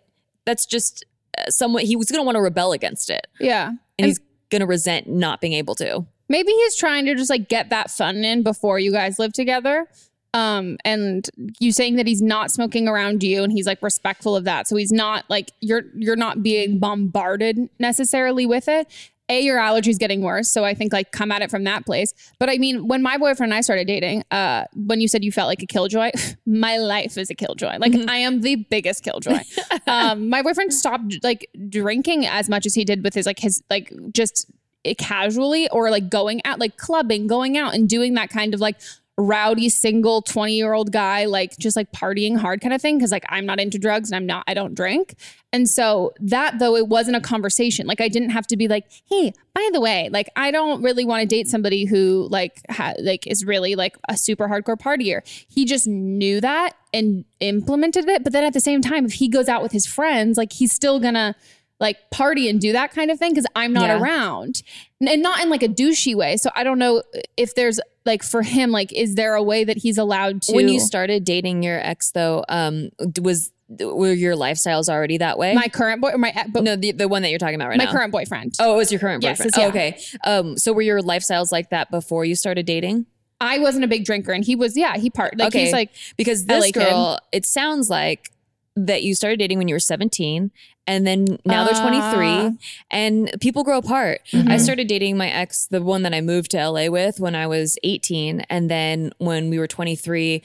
[0.46, 1.04] that's just
[1.38, 3.26] uh, somewhat he was going to want to rebel against it.
[3.38, 3.72] Yeah.
[3.98, 4.18] And he's
[4.50, 6.06] going to resent not being able to.
[6.28, 9.86] maybe he's trying to just like get that fun in before you guys live together
[10.32, 11.28] um and
[11.58, 14.76] you saying that he's not smoking around you and he's like respectful of that so
[14.76, 18.86] he's not like you're you're not being bombarded necessarily with it
[19.30, 22.12] a your allergies getting worse so i think like come at it from that place.
[22.38, 25.32] But i mean when my boyfriend and i started dating uh when you said you
[25.32, 26.10] felt like a killjoy
[26.46, 27.78] my life is a killjoy.
[27.78, 29.38] Like i am the biggest killjoy.
[29.86, 33.62] Um my boyfriend stopped like drinking as much as he did with his like his
[33.70, 34.50] like just
[34.98, 38.80] casually or like going out like clubbing going out and doing that kind of like
[39.20, 43.10] rowdy single 20 year old guy like just like partying hard kind of thing because
[43.10, 45.14] like i'm not into drugs and i'm not i don't drink.
[45.52, 47.88] And so that though it wasn't a conversation.
[47.88, 51.04] Like i didn't have to be like hey by the way like i don't really
[51.04, 55.20] want to date somebody who like ha- like is really like a super hardcore partier.
[55.48, 59.28] He just knew that and implemented it but then at the same time if he
[59.28, 61.34] goes out with his friends like he's still gonna
[61.80, 64.00] like party and do that kind of thing because I'm not Yeah.
[64.00, 64.62] around
[65.00, 66.36] and not in like a douchey way.
[66.36, 67.02] So I don't know
[67.36, 70.52] if there's like for him, like, is there a way that he's allowed to?
[70.52, 72.90] When you started dating your ex, though, um,
[73.20, 75.54] was were your lifestyles already that way?
[75.54, 77.78] my current boy or my but no, the, the one that you're talking about right
[77.78, 77.92] my now.
[77.92, 78.54] current boyfriend.
[78.58, 79.74] Oh, it was your current Yes, boyfriend.
[79.74, 80.32] it's- yeah.
[80.32, 80.48] Oh, okay.
[80.50, 83.06] Um, so were your lifestyles like that before you started dating?
[83.40, 84.76] I wasn't a big drinker and he was.
[84.76, 86.74] Yeah, he part like okay, he's like because LA this kid.
[86.74, 88.28] girl, it sounds like
[88.76, 90.50] that you started dating when you were 17
[90.86, 92.50] and then now they're 23 Ah.
[92.90, 94.20] and people grow apart.
[94.32, 94.60] I Mhm.
[94.60, 97.76] started dating my ex, the one that I moved to LA with when I was
[97.82, 100.42] 18 and then when we were 23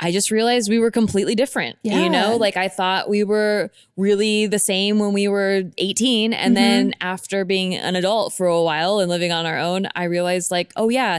[0.00, 1.76] I just realized we were completely different.
[1.82, 2.04] Yeah.
[2.04, 6.32] You know, like I thought we were really the same when we were 18.
[6.32, 10.04] And then after being an adult for a while and living on our own, I
[10.04, 11.18] realized like, oh yeah,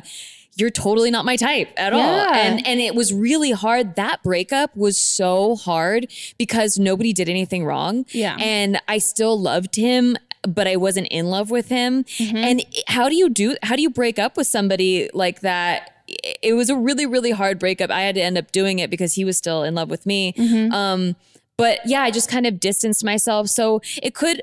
[0.59, 1.99] you're totally not my type at all.
[2.01, 3.95] And and it was really hard.
[3.95, 8.05] That breakup was so hard because nobody did anything wrong.
[8.11, 8.37] Yeah.
[8.39, 10.17] And I still loved him,
[10.47, 12.03] but I wasn't in love with him.
[12.03, 12.37] Mm-hmm.
[12.37, 16.03] And how do you do how do you break up with somebody like that?
[16.41, 17.91] It was a really, really hard breakup.
[17.91, 20.33] I had to end up doing it because he was still in love with me.
[20.33, 20.73] Mm-hmm.
[20.73, 21.15] Um,
[21.55, 23.49] but yeah, I just kind of distanced myself.
[23.49, 24.41] So it could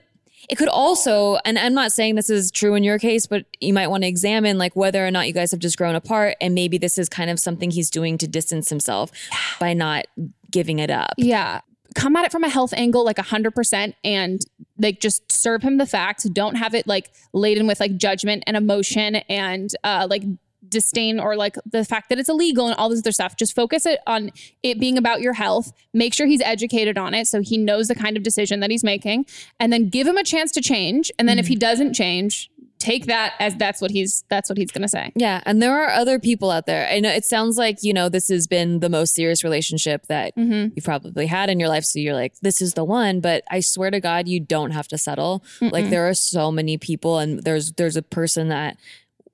[0.48, 3.72] it could also, and I'm not saying this is true in your case, but you
[3.72, 6.54] might want to examine like whether or not you guys have just grown apart and
[6.54, 9.10] maybe this is kind of something he's doing to distance himself
[9.58, 10.06] by not
[10.50, 11.14] giving it up.
[11.16, 11.60] Yeah.
[11.94, 14.40] Come at it from a health angle, like 100%, and
[14.78, 16.24] like just serve him the facts.
[16.24, 20.22] Don't have it like laden with like judgment and emotion and uh, like
[20.68, 23.36] disdain or like the fact that it's illegal and all this other stuff.
[23.36, 24.30] Just focus it on
[24.62, 25.72] it being about your health.
[25.92, 28.84] Make sure he's educated on it so he knows the kind of decision that he's
[28.84, 29.26] making
[29.60, 31.10] and then give him a chance to change.
[31.18, 31.60] And then if he mm-hmm.
[31.60, 35.12] doesn't change, take that as that's what he's that's what he's going to say.
[35.14, 36.88] Yeah, and there are other people out there.
[36.88, 40.36] I know it sounds like, you know, this has been the most serious relationship that
[40.36, 40.72] mm-hmm.
[40.74, 43.60] you've probably had in your life, so you're like this is the one, but I
[43.60, 45.44] swear to god you don't have to settle.
[45.60, 45.90] Like Mm-mm.
[45.90, 48.76] there are so many people and there's there's a person that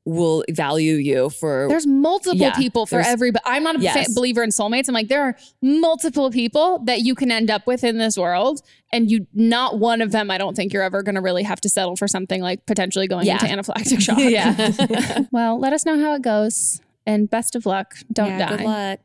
[0.04, 3.80] will value you for There's multiple Yeah, people for there's- every but I'm not a
[3.80, 4.08] Yes.
[4.08, 4.88] fa- believer in soulmates.
[4.88, 8.62] I'm like there are multiple people that you can end up with in this world
[8.92, 11.60] and you not one of them I don't think you're ever going to really have
[11.60, 13.34] to settle for something like potentially going Yeah.
[13.34, 14.18] into anaphylactic shock.
[14.18, 15.20] Yeah.
[15.30, 17.94] well, let us know how it goes and best of luck.
[18.12, 18.56] Don't Yeah, die.
[18.56, 18.98] good luck.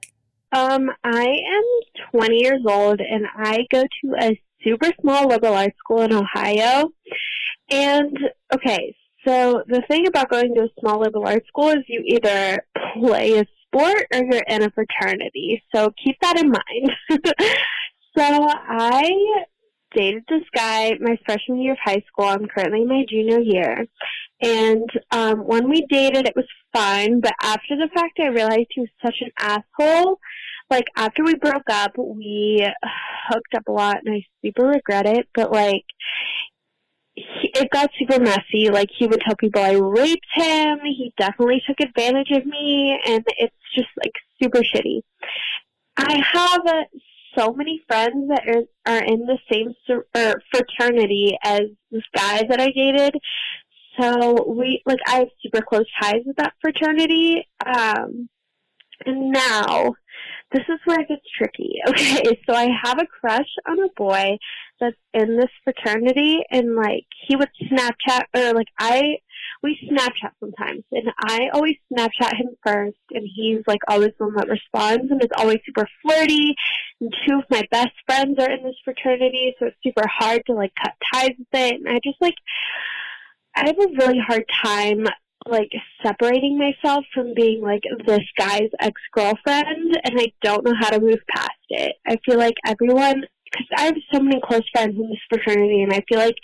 [0.51, 5.77] Um, I am 20 years old and I go to a super small liberal arts
[5.77, 6.89] school in Ohio.
[7.69, 8.17] And
[8.53, 8.95] okay,
[9.27, 12.63] so the thing about going to a small liberal arts school is you either
[12.99, 15.61] play a sport or you're in a fraternity.
[15.75, 16.91] So keep that in mind.
[18.17, 19.11] so I
[19.95, 22.25] dated this guy my freshman year of high school.
[22.25, 23.85] I'm currently in my junior year.
[24.41, 27.19] And um, when we dated, it was fine.
[27.19, 30.19] But after the fact, I realized he was such an asshole.
[30.69, 32.67] Like, after we broke up, we
[33.29, 35.27] hooked up a lot, and I super regret it.
[35.33, 35.85] But, like,
[37.17, 38.69] he, it got super messy.
[38.71, 40.79] Like, he would tell people I raped him.
[40.83, 42.99] He definitely took advantage of me.
[43.05, 45.01] And it's just, like, super shitty.
[45.97, 46.83] I have uh,
[47.37, 49.73] so many friends that are, are in the same
[50.15, 53.15] er, fraternity as this guy that I dated.
[53.99, 57.47] So we like I have super close ties with that fraternity.
[57.65, 58.29] Um,
[59.05, 59.93] and now
[60.51, 61.75] this is where it gets tricky.
[61.89, 64.37] Okay, so I have a crush on a boy
[64.79, 69.17] that's in this fraternity, and like he would Snapchat or like I
[69.63, 74.35] we Snapchat sometimes, and I always Snapchat him first, and he's like always the one
[74.35, 76.55] that responds, and is always super flirty.
[77.01, 80.53] And two of my best friends are in this fraternity, so it's super hard to
[80.53, 81.75] like cut ties with it.
[81.75, 82.35] And I just like
[83.55, 85.05] I have a really hard time
[85.49, 85.71] like
[86.05, 90.99] separating myself from being like this guy's ex girlfriend, and I don't know how to
[90.99, 91.95] move past it.
[92.05, 95.93] I feel like everyone, because I have so many close friends in this fraternity, and
[95.93, 96.35] I feel like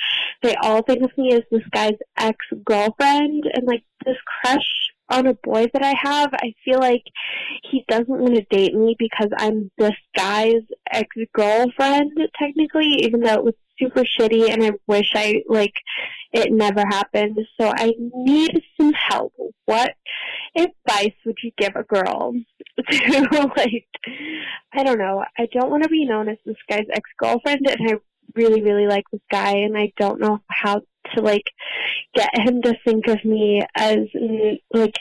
[0.41, 5.27] they all think of me as this guy's ex girlfriend, and like this crush on
[5.27, 7.03] a boy that I have, I feel like
[7.69, 13.33] he doesn't want to date me because I'm this guy's ex girlfriend, technically, even though
[13.33, 15.73] it was super shitty and I wish I like
[16.31, 17.37] it never happened.
[17.59, 19.33] So I need some help.
[19.65, 19.93] What
[20.55, 22.33] advice would you give a girl
[22.89, 23.87] to like
[24.73, 25.23] I don't know.
[25.37, 27.93] I don't want to be known as this guy's ex girlfriend and I
[28.35, 30.81] really, really like this guy and I don't know how
[31.15, 31.45] to like
[32.15, 33.99] get him to think of me as
[34.73, 34.95] like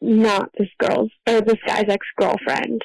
[0.00, 2.82] not this girl's or this guy's ex girlfriend.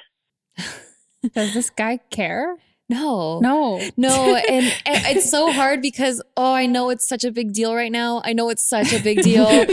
[1.33, 2.57] Does this guy care?
[2.89, 3.39] No.
[3.39, 3.79] No.
[3.97, 7.75] No, and, and it's so hard because oh, I know it's such a big deal
[7.75, 8.21] right now.
[8.23, 9.65] I know it's such a big deal,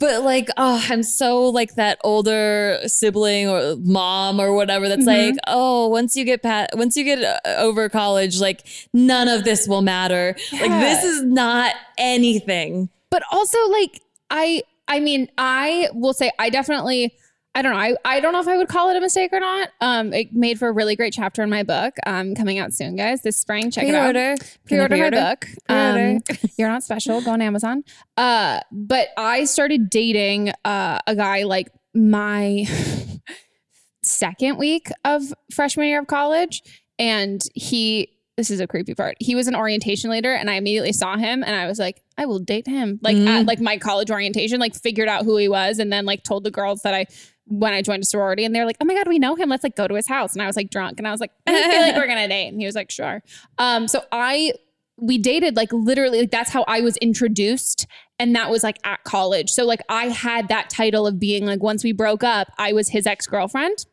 [0.00, 5.30] but like oh, I'm so like that older sibling or mom or whatever that's Mhm.
[5.32, 9.44] like oh, once you get past, once you get uh, over college, like none of
[9.44, 10.34] this will matter.
[10.52, 12.88] Like this is not anything.
[13.10, 17.12] but also like I I mean I will say I definitely
[17.56, 19.38] I don't know I, I don't know if I would call it a mistake or
[19.40, 19.68] not.
[19.80, 21.94] Um, it made for a really great chapter in my book.
[22.04, 23.22] Um, coming out soon, guys.
[23.22, 24.12] This spring, check it out.
[24.12, 24.34] Pre-order.
[24.66, 25.46] Pre-order my book.
[25.68, 26.10] Pre-order.
[26.30, 27.20] Um, you're not special.
[27.20, 27.84] Go on Amazon.
[28.16, 32.64] Uh, but I started dating uh, a guy like my
[34.02, 36.62] second week of freshman year of college,
[36.98, 38.10] and he.
[38.36, 39.16] This is a creepy part.
[39.20, 42.26] He was an orientation leader, and I immediately saw him, and I was like, I
[42.26, 42.98] will date him.
[43.00, 43.28] Like Mm.
[43.28, 46.42] at like my college orientation, like figured out who he was, and then like told
[46.42, 47.06] the girls that I
[47.46, 49.48] when I joined a sorority, and they're like, "Oh my god, we know him.
[49.48, 51.32] Let's like go to his house." And I was like drunk, and I was like,
[51.46, 53.22] "I feel like we're gonna date," and he was like, "Sure."
[53.58, 54.52] Um, so I
[54.96, 57.86] we dated like literally like that's how I was introduced
[58.18, 59.50] and that was like at college.
[59.50, 62.88] So like I had that title of being like once we broke up, I was
[62.88, 63.86] his ex-girlfriend.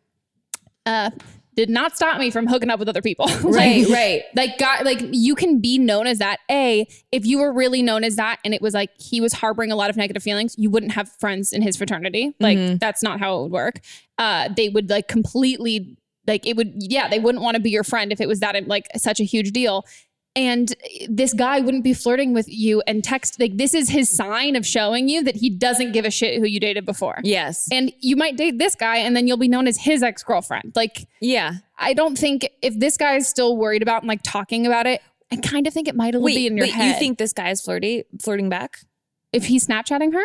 [0.86, 1.12] Uh
[1.56, 3.28] did not stop me from hooking up with other people.
[3.44, 4.22] Right, like, right.
[4.36, 6.40] Like God, like you can be known as that.
[6.50, 9.72] A, if you were really known as that and it was like he was harboring
[9.72, 12.34] a lot of negative feelings, you wouldn't have friends in his fraternity.
[12.40, 12.80] Like Mhm.
[12.80, 13.80] that's not how it would work.
[14.18, 15.98] Uh they would like completely
[16.28, 18.68] like it would yeah they wouldn't want to be your friend if it was that
[18.68, 19.86] like such a huge deal
[20.36, 20.74] and
[21.10, 24.66] this guy wouldn't be flirting with you and text like this is his sign of
[24.66, 27.68] showing you that he doesn't give a shit who you dated before Yes.
[27.72, 31.08] and you might date this guy and then you'll be known as his ex-girlfriend like
[31.20, 31.56] Yeah.
[31.78, 35.02] i don't think if this guy is still worried about and like talking about it
[35.32, 37.34] i kind of think it might Wait, be in your but head you think this
[37.34, 38.80] guy is flirty, flirting back?
[39.34, 40.24] if he's snapchatting her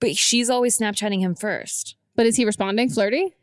[0.00, 1.96] But she's always Snapchatting him first.
[2.14, 3.34] but is he responding flirty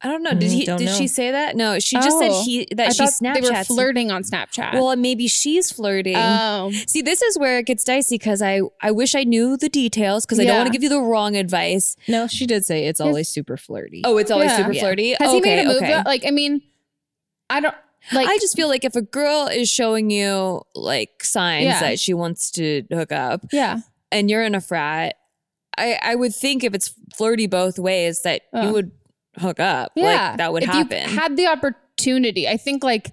[0.00, 0.30] I don't know.
[0.32, 0.64] Did Mm, he?
[0.64, 0.92] Did know.
[0.94, 1.56] she say that?
[1.56, 2.20] No, she just Oh.
[2.20, 3.34] said he that I she thought Snapchats.
[3.34, 6.14] they were flirting on snapchat Well, maybe she's flirting.
[6.16, 9.68] oh See, this is where it gets dicey because I I wish I knew the
[9.68, 11.96] details because I don't want to give you the wrong advice.
[12.06, 14.02] No, she did say it's always super flirty.
[14.04, 14.56] Oh, it's always Yeah.
[14.58, 14.80] super Yeah.
[14.80, 15.16] flirty.
[15.18, 16.02] has he made a move okay.
[16.06, 16.62] like i mean
[17.50, 17.74] i don't
[18.12, 21.80] like I just feel like if a girl is showing you like signs Yeah.
[21.80, 23.78] that she wants to hook up yeah
[24.12, 25.16] and you're in a frat,
[25.76, 28.92] I I would think if it's flirty both ways that you would
[29.38, 29.92] hook up.
[29.96, 31.08] Yeah, Like that would if happen.
[31.10, 33.12] you had the opportunity, I think like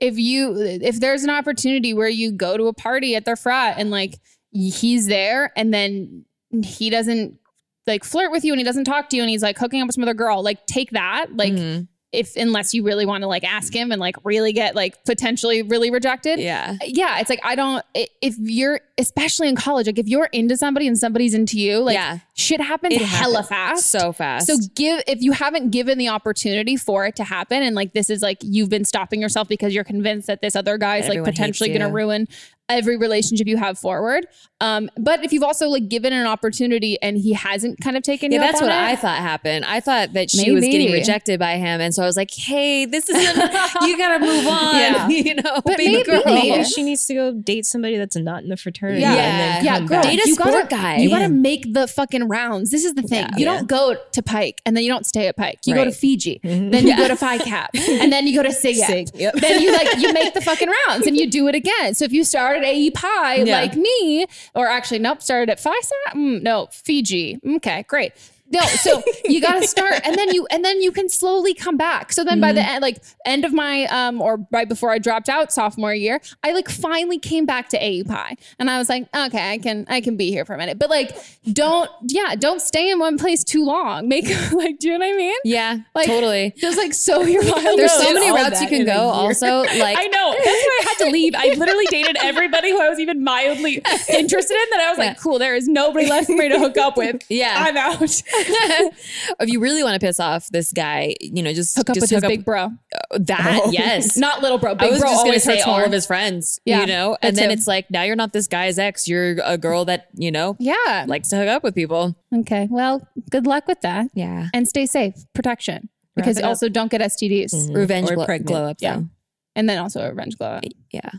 [0.00, 3.76] if you if there's an opportunity where you go to a party at their frat
[3.78, 4.14] and like
[4.50, 6.24] he's there and then
[6.64, 7.38] he doesn't
[7.86, 9.86] like flirt with you and he doesn't talk to you and he's like hooking up
[9.86, 11.26] with some other girl, like take that.
[11.36, 11.88] Like Mhm.
[12.12, 15.62] if unless you really want to like ask him and like really get like potentially
[15.62, 16.38] really rejected.
[16.38, 16.76] yeah.
[16.82, 17.84] Yeah, it's like I don't.
[17.94, 21.94] If you're, especially in college, like if you're into somebody and somebody's into you, like
[21.94, 22.18] Yeah.
[22.34, 23.90] shit happens It hella happens fast.
[23.90, 24.46] So fast.
[24.46, 28.08] So give if you haven't given the opportunity for it to happen, and like this
[28.10, 31.24] is like you've been stopping yourself because you're convinced that this other guy is like
[31.24, 32.28] potentially going to ruin
[32.70, 34.26] every relationship you have forward.
[34.58, 38.32] Um, but if you've also like given an opportunity and he hasn't kind of taken
[38.32, 39.66] Yeah, you, up that's on what it, I thought happened.
[39.66, 42.86] I thought that she was getting rejected by him, and so I was like, "Hey,
[42.86, 43.36] this isn't.
[43.82, 44.76] you gotta move on.
[44.76, 45.08] Yeah.
[45.10, 48.42] you know, But baby maybe- girl." Maybe she needs to go date somebody that's not
[48.44, 48.83] in the fraternity.
[48.90, 49.08] Yeah.
[49.12, 49.54] and Yeah.
[49.56, 50.10] then yeah, come girl, back.
[50.12, 50.96] Date you sport gotta, guy.
[50.98, 52.70] You gotta make the fucking rounds.
[52.70, 53.22] This is the thing.
[53.30, 53.36] Yeah.
[53.36, 53.56] you Yeah.
[53.56, 55.58] don't go to Pike and then you don't stay at Pike.
[55.64, 55.96] You go to Right.
[55.96, 56.70] Fiji, Mhm.
[56.72, 56.96] then you Yeah.
[56.98, 58.76] go to Phi Cap, and then you go to Sig.
[58.86, 59.34] Sig, yep.
[59.34, 61.94] Then you like you make the fucking rounds and you do it again.
[61.94, 63.60] So if you start at AE Pi Yeah.
[63.60, 67.38] like me, or actually nope, started at Phi Sat, mm, no Fiji.
[67.56, 68.12] Okay, great.
[68.54, 71.76] No, so you got to start, and then you and then you can slowly come
[71.76, 72.12] back.
[72.12, 75.28] So then by the end, like end of my um or right before I dropped
[75.28, 79.08] out sophomore year, I like finally came back to AE Pi, and I was like,
[79.14, 81.16] okay, I can I can be here for a minute, but like
[81.52, 84.08] don't yeah don't stay in one place too long.
[84.14, 85.34] Make like do you know what I mean?
[85.44, 86.54] Yeah, Like, totally.
[86.56, 88.92] Just like sow your wild There's so many routes you can go.
[88.92, 90.32] Also, like I know.
[90.32, 91.34] That's why I had to leave.
[91.34, 94.70] I literally dated everybody who I was even mildly interested in.
[94.70, 95.38] That I was like, cool.
[95.38, 97.22] There is nobody left for me to hook up with.
[97.28, 97.54] Yeah.
[97.56, 98.22] I'm out.
[99.40, 102.12] if you really want to piss off this guy, you know, just Hook up just
[102.12, 102.70] with his big bro.
[103.18, 103.60] that.
[103.64, 103.70] Oh.
[103.72, 104.74] Yes, Not little bro.
[104.74, 105.84] Big I was bro just gonna always say hurts all more.
[105.84, 106.60] of his friends.
[106.64, 107.52] Yeah, you know, and then too.
[107.54, 109.06] it's like now you're not this guy's ex.
[109.08, 111.04] You're a girl that you know Yeah.
[111.08, 112.14] likes to hook up with people.
[112.34, 112.68] okay.
[112.70, 114.06] Well, good luck with that.
[114.14, 115.14] Yeah, And stay safe.
[115.34, 115.88] Protection.
[116.16, 117.52] Because also don't get STDs.
[117.52, 117.74] Mhm.
[117.74, 118.46] revenge Or glow, pregnant.
[118.48, 118.76] glow up.
[118.80, 118.96] Yeah.
[118.96, 119.08] though.
[119.56, 120.64] And then also a revenge glow up.
[120.92, 121.10] yeah,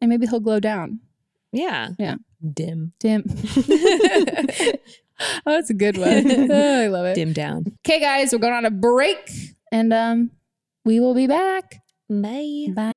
[0.00, 1.00] And maybe he'll glow down.
[1.52, 1.90] Yeah.
[1.98, 2.16] Yeah.
[2.54, 2.92] dim.
[3.00, 3.24] Dim.
[5.20, 6.08] oh, that's a good one.
[6.50, 7.14] Oh, I love it.
[7.14, 7.64] Dim down.
[7.86, 9.30] Okay, guys, we're going on a break
[9.72, 10.30] and um
[10.84, 11.82] we will be back.
[12.08, 12.68] Bye.
[12.74, 12.92] Bye.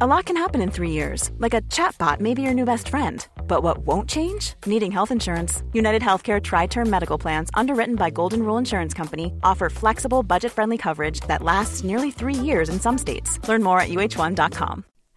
[0.00, 2.88] A lot can happen in three years, like a chatbot may be your new best
[2.88, 3.26] friend.
[3.48, 4.54] But what won't change?
[4.64, 5.64] Needing health insurance.
[5.72, 10.52] United Healthcare Tri Term Medical Plans, underwritten by Golden Rule Insurance Company, offer flexible, budget
[10.52, 13.40] friendly coverage that lasts nearly three years in some states.
[13.48, 14.84] Learn more at uhone.com.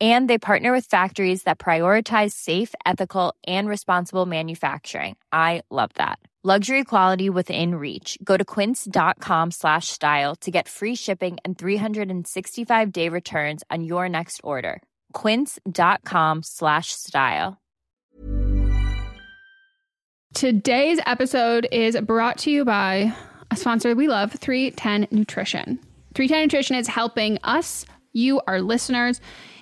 [0.00, 5.16] and they partner with factories that prioritize safe ethical and responsible manufacturing.
[5.32, 6.20] I love that.
[6.44, 8.16] Luxury quality within reach.
[8.22, 14.08] Go to quince.com slash style to get free shipping and 365 day returns on your
[14.08, 14.80] next order.
[15.14, 17.58] quince.com slash style.
[20.32, 23.12] Today's episode is brought to you by
[23.50, 25.80] a sponsor we love, 310 Nutrition.
[26.14, 29.20] 310 Nutrition is helping us, you, our listeners,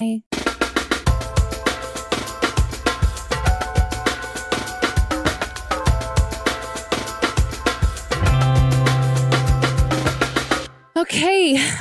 [0.00, 0.22] Okay,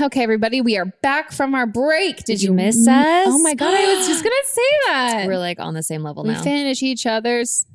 [0.01, 2.25] okay, everybody, we are back from our break.
[2.25, 3.27] Did, you miss us?
[3.29, 5.27] Oh my god, I was just gonna say that.
[5.27, 6.41] We're like on the same level we now.
[6.41, 7.65] finish each other's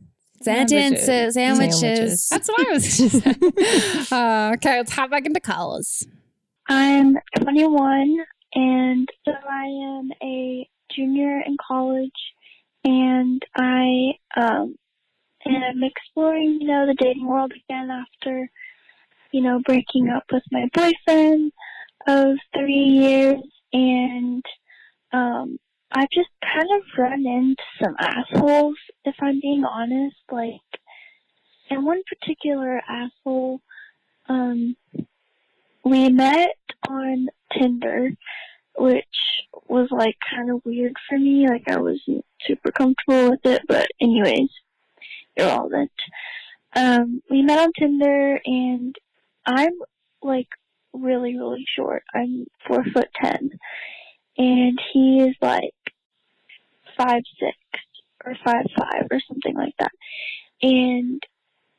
[0.43, 2.29] Sentences, sandwiches.
[2.31, 2.99] That's what I was.
[2.99, 4.07] Just saying.
[4.13, 6.07] uh, okay, let's hop back into calls.
[6.69, 8.19] I'm 21
[8.57, 12.11] and so I am a junior in college
[12.85, 14.77] and I um
[15.47, 18.51] am exploring, you know, the dating world again after,
[19.31, 21.53] you know, breaking up with my boyfriend
[22.09, 23.43] of three years
[23.73, 24.43] and
[25.13, 25.59] um
[25.93, 30.17] I've just kind of run into some assholes, if I'm being honest.
[30.31, 30.61] Like,
[31.71, 33.61] and one particular asshole,
[34.29, 34.77] um,
[35.85, 36.57] we met
[36.89, 38.11] on Tinder,
[38.79, 39.05] which
[39.69, 41.49] was like kind of weird for me.
[41.49, 44.51] Like, I wasn't super comfortable with it, but anyways,
[45.37, 45.91] irrelevant.
[46.75, 48.95] Um, we met on Tinder, and
[49.47, 49.73] I'm
[50.23, 50.49] like
[50.93, 52.03] really, really short.
[52.15, 53.51] I'm four foot ten,
[54.37, 55.73] and he is like
[56.99, 57.57] five six
[58.25, 59.93] or five five or something like that.
[60.63, 61.23] And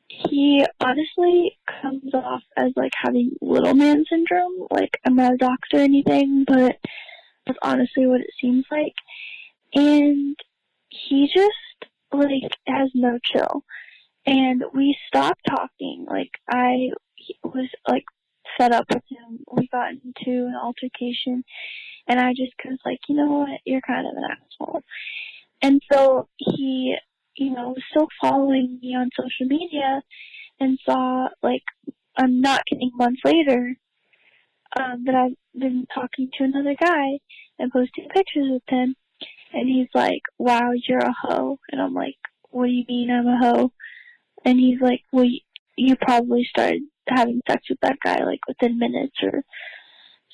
[0.08, 4.66] he honestly comes off as like having little man syndrome.
[4.70, 6.76] Like I'm not a doctor or anything, but
[7.46, 8.94] that's honestly what it seems like.
[9.74, 10.36] And
[10.88, 13.64] he just like has no chill.
[14.26, 16.06] And we stopped talking.
[16.08, 16.90] Like I
[17.44, 18.04] was like
[18.56, 19.40] fed up with him.
[19.52, 21.44] We got into an altercation
[22.08, 24.82] and I just was like, you know what, you're kind of an asshole.
[25.60, 26.96] And so he,
[27.38, 30.02] you know, was still following me on social media
[30.60, 31.62] and saw like
[32.16, 33.76] I'm not kidding months later
[34.78, 37.18] um, that I've been talking to another guy
[37.58, 38.96] and posting pictures with him
[39.52, 42.16] and he's like, Wow, you're a hoe and I'm like,
[42.50, 43.72] What do you mean I'm a hoe?
[44.44, 45.40] And he's like, Well you,
[45.76, 49.42] you probably started having sex with that guy like within minutes or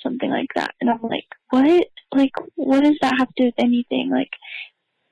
[0.05, 0.75] something like that.
[0.81, 1.89] And I'm like, what?
[2.15, 4.11] Like, what does that have to do with anything?
[4.13, 4.31] Like,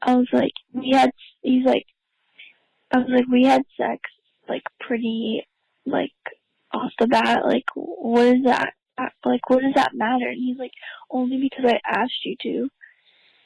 [0.00, 1.10] I was like, we had,
[1.42, 1.86] he's like,
[2.92, 4.00] I was like, we had sex,
[4.48, 5.46] like, pretty,
[5.86, 6.12] like,
[6.72, 7.44] off the bat.
[7.44, 8.72] Like, what is that?
[9.24, 10.28] Like, what does that matter?
[10.28, 10.72] And he's like,
[11.10, 12.68] only because I asked you to.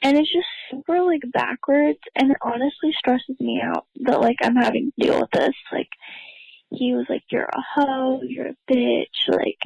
[0.03, 1.99] And it's just super, like, backwards.
[2.15, 5.55] And it honestly stresses me out that, like, I'm having to deal with this.
[5.71, 5.89] Like,
[6.69, 9.05] he was like, you're a hoe, you're a bitch.
[9.27, 9.59] Like,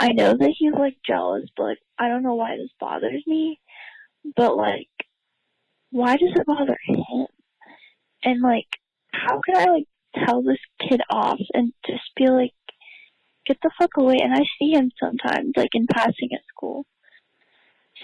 [0.00, 3.60] I know that he's like jealous, but like I don't know why this bothers me.
[4.34, 4.88] But like,
[5.90, 7.26] why does it bother him?
[8.24, 8.66] And like,
[9.12, 9.86] how can I like
[10.26, 10.58] tell this
[10.88, 12.52] kid off and just be like,
[13.46, 14.18] get the fuck away?
[14.22, 16.84] And I see him sometimes, like in passing at school.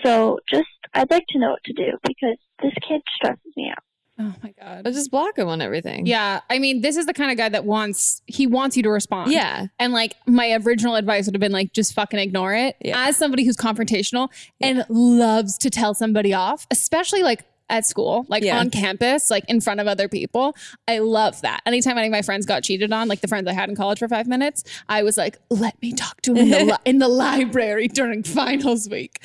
[0.05, 3.83] So just, I'd like to know what to do because this kid stresses me out.
[4.19, 4.85] Oh my god.
[4.85, 6.07] But just block him on everything.
[6.07, 8.91] Yeah, I mean, this is the kind of guy that wants he wants you to
[8.91, 9.31] respond.
[9.31, 9.67] Yeah.
[9.79, 12.77] and like my original advice would have been like just fucking ignore it.
[12.95, 18.45] As somebody who's confrontational and loves to tell somebody off, especially like at school, like
[18.45, 18.59] Yeah.
[18.61, 20.55] on campus, like in front of other people.
[20.87, 21.63] I love that.
[21.67, 23.99] Anytime any of my friends got cheated on, like the friends I had in college
[23.99, 26.99] for five minutes, I was like, let me talk to him in the, li- in
[26.99, 29.21] the library during finals week.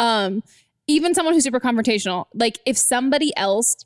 [0.00, 0.42] Um,
[0.88, 3.76] even someone who's super confrontational, like if somebody else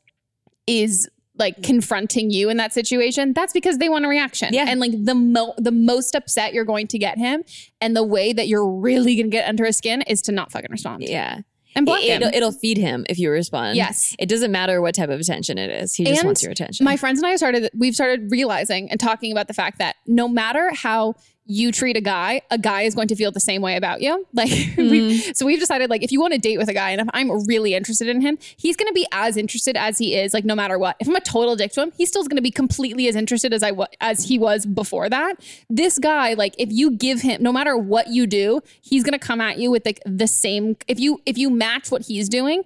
[0.67, 4.53] is like confronting you in that situation, that's because they want a reaction.
[4.53, 4.65] Yeah.
[4.67, 7.45] And like the mo the most upset you're going to get him,
[7.81, 10.71] and the way that you're really gonna get under his skin is to not fucking
[10.71, 11.05] respond.
[11.05, 11.43] Yeah.
[11.75, 12.31] And block it, him.
[12.35, 13.77] it'll feed him if you respond.
[13.77, 14.17] Yes.
[14.19, 15.95] It doesn't matter what type of attention it is.
[15.95, 16.85] He just wants your attention.
[16.85, 20.29] My friends and I started we've started realizing and talking about the fact that no
[20.29, 21.15] matter how
[21.51, 24.27] you treat a guy, a guy is going to feel the same way about you.
[24.35, 27.01] Like we, so we've decided like if you want to date with a guy and
[27.01, 30.35] if I'm really interested in him, he's going to be as interested as he is
[30.35, 30.97] like no matter what.
[31.01, 33.55] If I'm a total dick to him, he's still going to be completely as interested
[33.55, 35.37] as I was as he was before that.
[35.71, 39.27] This guy like if you give him no matter what you do, he's going to
[39.27, 42.63] come at you with like the same if you if you match what he's doing,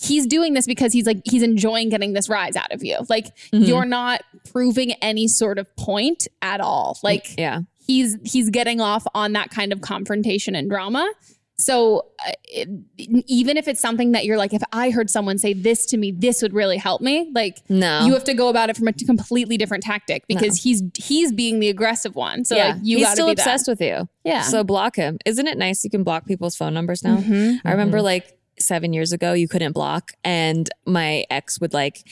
[0.00, 2.98] he's doing this because he's like he's enjoying getting this rise out of you.
[3.08, 3.66] Like Mhm.
[3.66, 6.98] you're not proving any sort of point at all.
[7.02, 7.60] Like yeah.
[7.92, 11.06] He's he's getting off on that kind of confrontation and drama.
[11.58, 12.68] So uh, it,
[13.28, 16.10] even if it's something that you're like, if I heard someone say this to me,
[16.10, 17.30] this would really help me.
[17.32, 18.04] Like, No.
[18.04, 21.60] you have to go about it from a completely different tactic because he's he's being
[21.60, 22.44] the aggressive one.
[22.44, 23.72] So yeah, like, you he's still be obsessed that.
[23.72, 24.08] with you.
[24.24, 24.42] Yeah.
[24.42, 25.18] So block him.
[25.24, 27.18] Isn't it nice you can block people's phone numbers now?
[27.18, 27.60] Mhm.
[27.64, 28.02] I remember Mhm.
[28.04, 32.02] like seven years ago, you couldn't block, and my ex would like.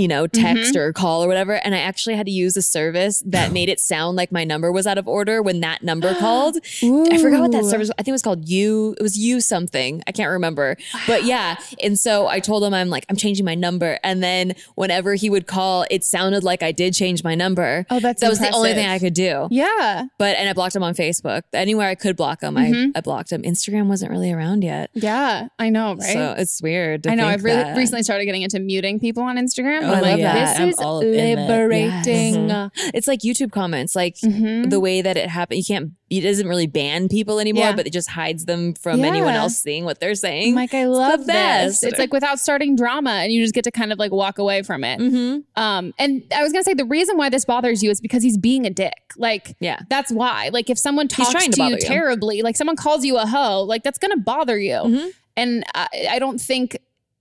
[0.00, 0.76] You know, text Mhm.
[0.76, 1.54] or call or whatever.
[1.64, 4.72] And I actually had to use a service that made it sound like my number
[4.72, 6.56] was out of order when that number called.
[6.82, 7.90] I forgot what that service was.
[7.98, 8.94] I think it was called you.
[8.98, 10.02] It was you something.
[10.06, 10.76] I can't remember.
[11.06, 11.56] But yeah.
[11.82, 13.98] And so I told him, I'm like, I'm changing my number.
[14.02, 17.84] And then whenever he would call, it sounded like I did change my number.
[17.90, 19.48] Oh, that's That was the only thing I could do.
[19.50, 20.04] Yeah.
[20.18, 21.42] But and I blocked him on Facebook.
[21.52, 22.92] Anywhere I could block him, Mhm.
[22.94, 23.42] I, I blocked him.
[23.42, 24.88] Instagram wasn't really around yet.
[24.94, 26.12] Yeah, I know, right?
[26.12, 27.02] So it's weird.
[27.04, 27.24] to I know.
[27.24, 27.76] think I've really that.
[27.76, 29.89] recently started getting into muting people on Instagram.
[29.90, 30.48] Oh, I'm I love that.
[30.50, 31.38] this I'm is all up in it.
[31.38, 32.48] liberating.
[32.48, 32.70] Yes.
[32.94, 34.68] It's like YouTube comments, like Mm-hmm.
[34.70, 35.58] the way that it happened.
[35.58, 35.90] You can't.
[36.10, 37.76] It doesn't really ban people anymore, Yeah.
[37.76, 40.56] but it just hides them from anyone else seeing what they're saying.
[40.56, 41.82] Like I It's the love this.
[41.84, 44.62] It's like without starting drama, and you just get to kind of like walk away
[44.62, 44.98] from it.
[44.98, 45.62] Mm-hmm.
[45.62, 48.38] Um, and I was gonna say the reason why this bothers you is because he's
[48.38, 48.92] being a dick.
[49.16, 50.50] Like, yeah, that's why.
[50.52, 51.80] Like, if someone talks to to, you bother you.
[51.80, 54.74] terribly, like someone calls you a hoe, like that's gonna bother you.
[54.74, 55.08] Mm-hmm.
[55.36, 56.76] And I, I don't think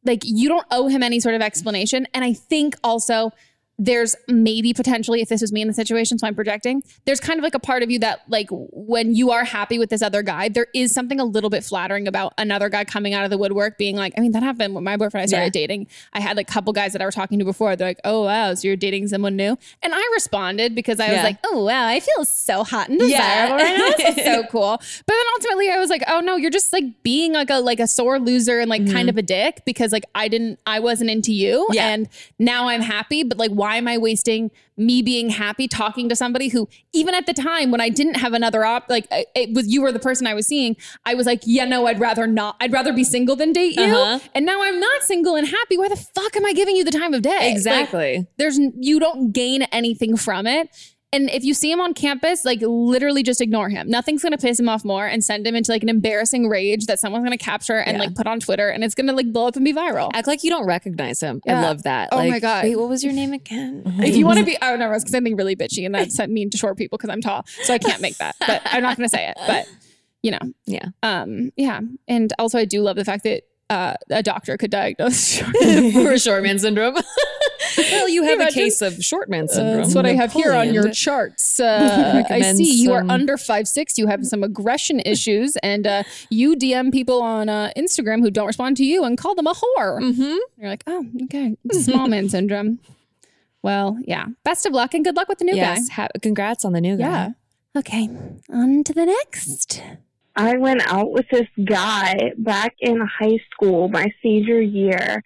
[0.06, 2.08] like you don't owe him any sort of explanation.
[2.14, 3.32] And I think also
[3.80, 7.40] there's maybe potentially if this was me in the situation so i'm projecting there's kind
[7.40, 10.22] of like a part of you that like when you are happy with this other
[10.22, 13.38] guy there is something a little bit flattering about another guy coming out of the
[13.38, 15.62] woodwork being like i mean that happened when my boyfriend and i started Yeah.
[15.62, 15.88] dating.
[16.12, 17.76] I had like a couple guys that i were talking to before.
[17.78, 19.58] They're like oh wow so you're dating someone new?
[19.82, 23.48] And i responded because i was like oh wow i feel so hot and Yeah.
[23.48, 23.90] desirable right now.
[23.98, 24.78] This is so cool.
[24.78, 27.80] But then ultimately i was like oh no you're just like being like a like
[27.80, 29.10] a sore loser and like kind mm-hmm.
[29.10, 31.88] of a dick because like i didn't i wasn't into you Yeah.
[31.90, 36.16] and now i'm happy but like why am i wasting me being happy talking to
[36.16, 39.68] somebody who even at the time when i didn't have another op like it was
[39.68, 42.56] you were the person i was seeing i was like yeah no i'd rather not
[42.62, 44.20] i'd rather be single than date you Uh-huh.
[44.34, 46.92] and now i'm not single and happy why the fuck am i giving you the
[46.92, 48.28] time of day Like, Exactly.
[48.38, 50.70] there's you don't gain anything from it
[51.12, 54.38] and if you see him on campus like literally just ignore him nothing's going to
[54.38, 57.38] piss him off more and send him into like an embarrassing rage that someone's going
[57.38, 58.04] to capture and Yeah.
[58.06, 60.28] like put on twitter and it's going to like blow up and be viral Act
[60.28, 61.42] like you don't recognize him.
[61.48, 62.10] I love that.
[62.12, 62.64] Oh Like, my God.
[62.64, 63.84] Wait, what was your name again?
[64.00, 66.20] if you want to be, oh no, I was saying something really bitchy, and that's
[66.28, 68.36] mean to short people because I'm tall, so I can't make that.
[68.46, 69.38] But I'm not going to say it.
[69.48, 69.68] But
[70.22, 71.80] you know, yeah, um, yeah.
[72.08, 75.56] And also, I do love the fact that uh, a doctor could diagnose short
[75.94, 76.96] for short man syndrome.
[77.78, 79.80] Well, you have a case of short man syndrome.
[79.80, 81.60] Uh, that's what I have here on your charts.
[81.70, 83.98] Uh, I see you are under five six.
[83.98, 88.48] You have some aggression issues, and uh, you DM people on uh, Instagram who don't
[88.48, 90.00] respond to you and call them a whore.
[90.00, 90.38] Mm-hmm.
[90.58, 92.80] You're like, oh, okay, it's small man syndrome.
[93.62, 94.28] Well, yeah.
[94.44, 95.94] Best of luck and good luck with the new yes, guy.
[95.94, 97.04] ha- congrats on the new guy.
[97.04, 97.30] Yeah.
[97.78, 98.10] Okay,
[98.50, 99.82] on to the next.
[100.36, 105.24] I went out with this guy back in high school, my senior year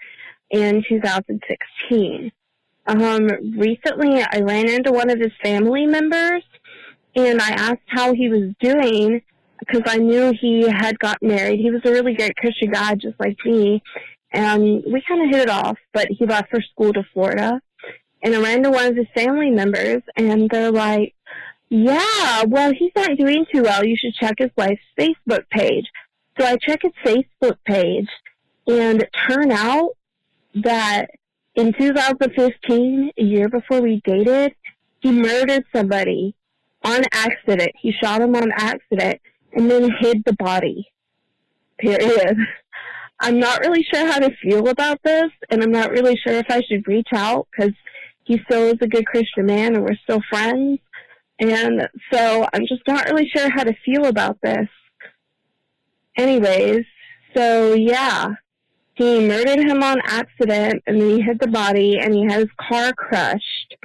[0.54, 2.32] in 2016.
[2.86, 3.28] Um,
[3.58, 6.44] recently, I ran into one of his family members
[7.16, 9.22] and I asked how he was doing
[9.60, 11.60] because I knew he had got married.
[11.60, 13.82] He was a really great Christian guy, just like me.
[14.32, 17.60] And we kind of hit it off, but he left for school to Florida.
[18.22, 21.16] And I ran into one of his family members and they're like,
[21.70, 23.84] yeah, well, he's not doing too well.
[23.84, 25.86] You should check his wife's Facebook page.
[26.40, 28.08] So I check his Facebook page,
[28.68, 29.92] and it turned out
[30.56, 31.08] that
[31.56, 34.54] in 2015, a year before we dated,
[35.00, 36.36] he murdered somebody
[36.84, 37.72] on accident.
[37.80, 39.22] He shot him on accident
[39.54, 40.92] and then hid the body.
[41.78, 42.38] Period.
[43.20, 46.48] I'm not really sure how to feel about this, and I'm not really sure if
[46.50, 47.74] I should reach out because
[48.26, 50.80] he still is a good Christian man and we're still friends.
[51.40, 54.68] And so I'm just not really sure how to feel about this.
[56.18, 56.86] Anyways,
[57.36, 58.34] so yeah,
[58.96, 62.50] he murdered him on accident and then he hit the body and he had his
[62.70, 63.76] car crushed.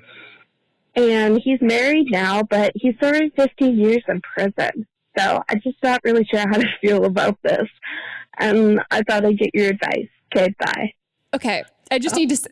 [0.94, 4.86] And he's married now, but he's serving 15 years in prison.
[5.16, 7.68] So I'm just not really sure how to feel about this.
[8.38, 10.08] And I thought I'd get your advice.
[10.36, 10.92] Okay, bye.
[11.34, 12.34] Okay, I just need to.
[12.34, 12.46] s-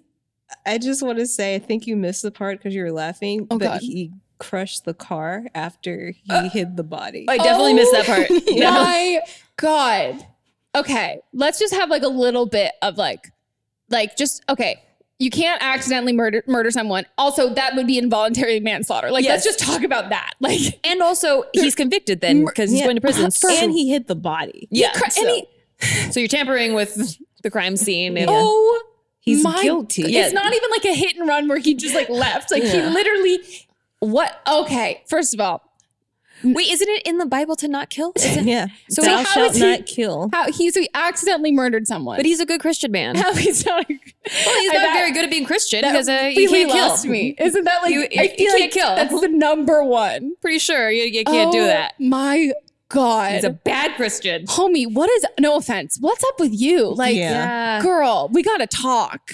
[0.64, 3.46] I just want to say, I think you missed the part because you were laughing.
[3.50, 3.80] Oh, but God.
[3.80, 7.26] he crushed the car after he uh, hid the body.
[7.28, 8.30] I definitely missed that part.
[8.46, 8.70] Yeah.
[8.70, 9.20] My
[9.56, 10.26] God.
[10.76, 13.32] Okay, let's just have like a little bit of like,
[13.90, 14.82] like just okay.
[15.18, 17.06] You can't accidentally murder murder someone.
[17.16, 19.10] Also, that would be involuntary manslaughter.
[19.10, 20.34] Like, let's just talk about that.
[20.40, 22.84] Like, And also, he's convicted then because he's Yeah.
[22.86, 23.30] going to prison.
[23.62, 24.68] and he hid the body.
[24.70, 24.92] yeah.
[24.92, 25.46] cra- so, and
[25.80, 28.18] he- so you're tampering with the crime scene.
[28.18, 28.82] And, oh,
[29.20, 30.02] He's my- guilty.
[30.14, 32.50] It's not even like a hit and run where he just like left.
[32.50, 33.38] Like he literally.
[34.00, 34.38] What?
[34.46, 35.62] Okay, first of all,
[36.54, 38.12] Wait, isn't it in the Bible to not kill?
[38.16, 38.68] Is it- Yeah.
[38.88, 40.30] So Thou how shalt is he- not kill.
[40.32, 42.16] How he so he accidentally murdered someone.
[42.16, 43.14] But he's a good Christian man.
[43.16, 43.86] How he's not.
[43.88, 43.96] Well,
[44.60, 47.12] he's not that- very good at being Christian because uh, really you can't lost kill.
[47.12, 47.34] me.
[47.38, 48.94] Isn't that like You- I you can't like kill.
[48.96, 50.34] That's the number one.
[50.40, 51.94] Pretty sure you, you can't do Oh that.
[51.98, 52.52] My
[52.88, 54.46] God, He's a bad Christian.
[54.46, 54.92] homie.
[54.92, 55.26] What is?
[55.40, 55.98] No offense.
[56.00, 56.94] What's up with you?
[56.94, 57.82] Like, Yeah.
[57.82, 59.32] girl, we gotta talk.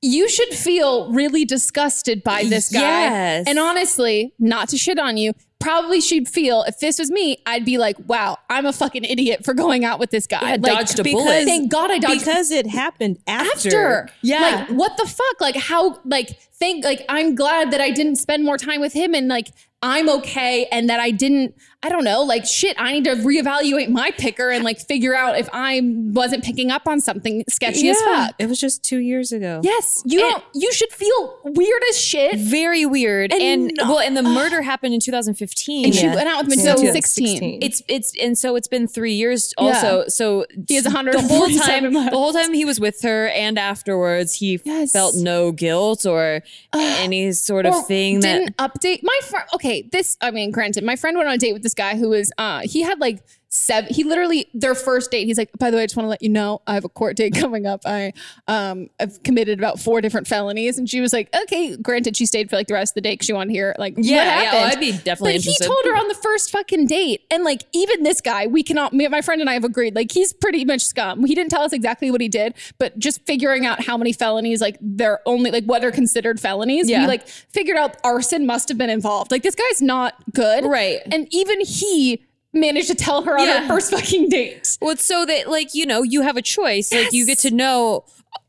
[0.00, 2.80] You should feel really disgusted by this guy.
[2.80, 3.46] Yes.
[3.48, 5.32] And honestly, not to shit on you,
[5.64, 9.44] probably she'd feel if this was me, I'd be like, wow, I'm a fucking idiot
[9.44, 10.42] for going out with this guy.
[10.42, 11.44] Yeah, like, dodged a bullet.
[11.44, 13.68] Thank God I dodged because it happened after.
[13.68, 14.08] after.
[14.20, 14.40] Yeah.
[14.40, 15.40] Like, what the fuck?
[15.40, 19.14] Like, how, like, think, like, I'm glad that I didn't spend more time with him
[19.14, 19.52] and, like,
[19.86, 23.90] I'm okay and that I didn't, I don't know, like, shit, I need to reevaluate
[23.90, 28.00] my picker and, like, figure out if I wasn't picking up on something sketchy as
[28.00, 28.34] fuck.
[28.38, 29.60] It was just two years ago.
[29.62, 32.38] Yes, you don't, you should feel weird as shit.
[32.38, 33.32] Very weird.
[33.34, 35.84] And And, no- well, and the murder happened in 2015.
[35.84, 36.14] And she Yeah.
[36.14, 36.72] went out with him in Yeah.
[36.76, 37.58] 2016.
[37.62, 39.64] It's it's and so it's been three years Yeah.
[39.66, 40.04] also.
[40.08, 42.10] So He has 100 the whole time miles.
[42.10, 44.92] the whole time he was with her and afterwards he Yes.
[44.92, 49.44] felt no guilt or any sort of thing that didn't update my friend.
[49.54, 52.10] Okay, this I mean, granted, my friend went on a date with this guy who
[52.10, 53.22] was uh he had like
[53.54, 53.92] seven.
[53.94, 55.26] He literally their first date.
[55.26, 56.88] He's like, by the way, I just want to let you know I have a
[56.88, 57.82] court date coming up.
[57.86, 58.12] I
[58.48, 61.76] um I've committed about four different felonies, and she was like, okay.
[61.76, 63.74] Granted, she stayed for like the rest of the day because she wanted to hear
[63.78, 64.62] like Yeah, what yeah, happened.
[64.62, 65.64] oh, I'd be definitely But interested.
[65.64, 68.92] he told her on the first fucking date, and like even this guy, we cannot.
[68.92, 69.94] Me, my friend and I have agreed.
[69.94, 71.24] Like he's pretty much scum.
[71.24, 74.60] He didn't tell us exactly what he did, but just figuring out how many felonies,
[74.60, 76.90] like they're only like what are considered felonies.
[76.90, 77.02] Yeah.
[77.02, 79.30] We like figured out arson must have been involved.
[79.30, 81.00] Like this guy's not good, Right.
[81.12, 82.24] And even he
[82.54, 83.62] managed to tell her on Yeah.
[83.62, 84.78] her first fucking date.
[84.80, 87.50] well it's so that like you know you have a choice like you get to
[87.50, 88.04] know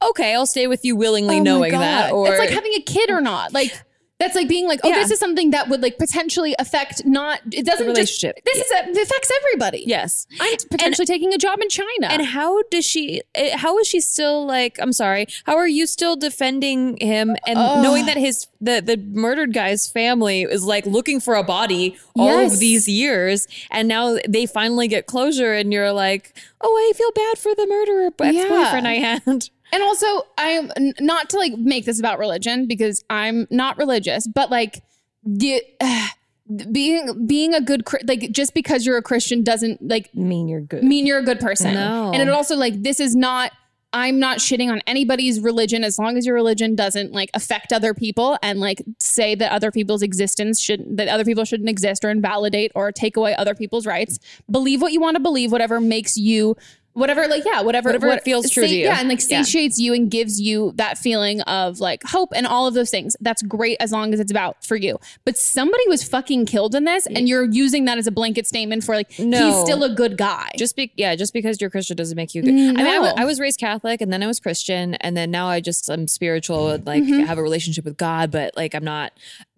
[0.05, 3.09] okay I'll stay with you willingly Oh knowing that or it's like having a kid
[3.09, 3.53] or not.
[3.53, 3.71] Like
[4.19, 4.95] that's like being like, oh, Yeah.
[4.95, 7.41] this is something that would like potentially affect not.
[7.51, 8.37] It doesn't relationship.
[8.45, 9.83] Just, this is a, it affects everybody.
[9.85, 12.07] yes I'm potentially taking a job in China.
[12.09, 13.21] And how does she?
[13.35, 14.77] eh, How is she still like?
[14.81, 15.27] I'm sorry.
[15.45, 17.83] How are you still defending him and Ugh.
[17.83, 22.41] knowing that his the the murdered guy's family is like looking for a body all
[22.41, 22.53] Yes.
[22.53, 27.11] of these years, and now they finally get closure, and you're like, oh, I feel
[27.11, 28.91] bad for the murderer ex boyfriend Yeah.
[28.91, 29.49] I had.
[29.75, 30.07] And also,
[30.37, 30.71] I'm
[31.01, 34.81] not to like make this about religion because I'm not religious, but like
[35.25, 35.61] the,
[36.71, 40.83] being being a good like just because you're a Christian doesn't like Mean you're good.
[40.83, 41.73] mean you're a good person.
[41.73, 42.11] No.
[42.13, 43.51] And it also like this is not
[43.91, 47.93] I'm not shitting on anybody's religion as long as your religion doesn't like affect other
[47.93, 52.11] people and like say that other people's existence shouldn't that other people shouldn't exist or
[52.11, 54.19] invalidate or take away other people's rights.
[54.49, 56.55] Believe what you want to believe, whatever makes you
[56.95, 58.85] whatever like yeah whatever Whatever feels true to you.
[58.85, 59.43] yeah and like Yeah.
[59.43, 63.15] satiates you and gives you that feeling of like hope and all of those things
[63.21, 66.85] that's great as long as it's about for you but somebody was fucking killed in
[66.85, 69.45] this and you're using that as a blanket statement for like no.
[69.51, 72.41] he's still a good guy Just be yeah, just because you're Christian doesn't make you
[72.41, 72.49] good.
[72.51, 73.13] I mean, I No.
[73.17, 76.07] I was raised Catholic, and then I was Christian, and then now I just I'm
[76.07, 77.25] spiritual and like Mhm.
[77.27, 79.11] have a relationship with God, but like I'm not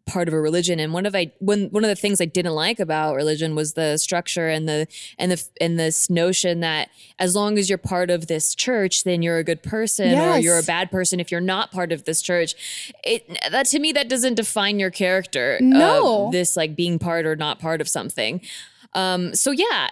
[0.07, 0.79] part of a religion.
[0.79, 3.73] And one of I one one of the things I didn't like about religion was
[3.73, 4.87] the structure and the
[5.19, 6.89] and the and this notion that
[7.19, 10.57] as long as you're part of this church, then you're a good person, or you're
[10.59, 12.55] a bad person if you're not part of this church.
[13.03, 15.59] It that to me that doesn't define your character.
[15.61, 16.31] No.
[16.31, 18.41] this like being part or not part of something.
[18.93, 19.89] Um, so yeah,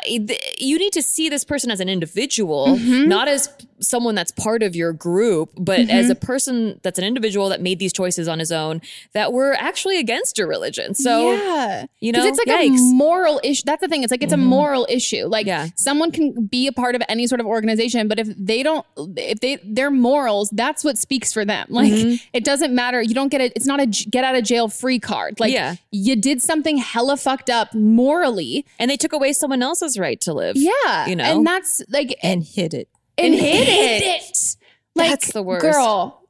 [0.57, 3.07] you need to see this person as an individual, Mm-hmm.
[3.07, 3.49] not as
[3.87, 7.79] someone that's part of your group, but as a person that's an individual that made
[7.79, 8.81] these choices on his own
[9.13, 10.93] that were actually against your religion.
[10.95, 12.71] So yeah, you know, it's like yikes.
[12.75, 12.91] Mm-hmm.
[12.91, 13.63] a moral issue.
[13.65, 14.03] That's the thing.
[14.03, 15.25] It's like it's a moral issue.
[15.27, 15.67] Like Yeah.
[15.75, 18.85] someone can be a part of any sort of organization, but if they don't,
[19.17, 21.67] if they their morals, that's what speaks for them.
[21.69, 22.15] Like Mm-hmm.
[22.33, 23.01] it doesn't matter.
[23.01, 23.53] You don't get it.
[23.55, 25.39] It's not a get out of jail free card.
[25.39, 25.75] Like Yeah.
[25.91, 28.65] you did something hella fucked up morally.
[28.79, 30.55] and they took away someone else's right to live.
[30.57, 32.87] Yeah, you know, and that's like and hid it.
[33.17, 34.55] And, And hid hid it.
[34.95, 35.61] Like, That's the worst.
[35.61, 36.21] girl.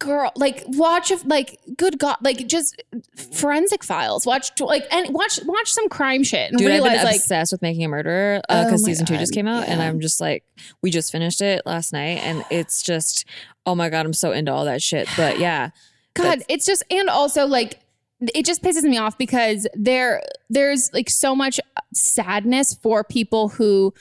[0.00, 2.82] Girl, like watch like good God, like just
[3.32, 4.26] forensic files.
[4.26, 7.62] Watch like and watch watch some crime shit and Dude, I've been like obsessed with
[7.62, 9.80] Making a Murderer uh, Oh because my season two just came out, and.
[9.80, 10.44] I'm just like,
[10.82, 13.24] we just finished it last night, and it's just,
[13.64, 15.08] oh my god, I'm so into all that shit.
[15.16, 15.70] But yeah,
[16.14, 17.80] God, it's just and also like
[18.34, 21.60] it just pisses me off because there there's like so much
[21.94, 23.94] sadness for people who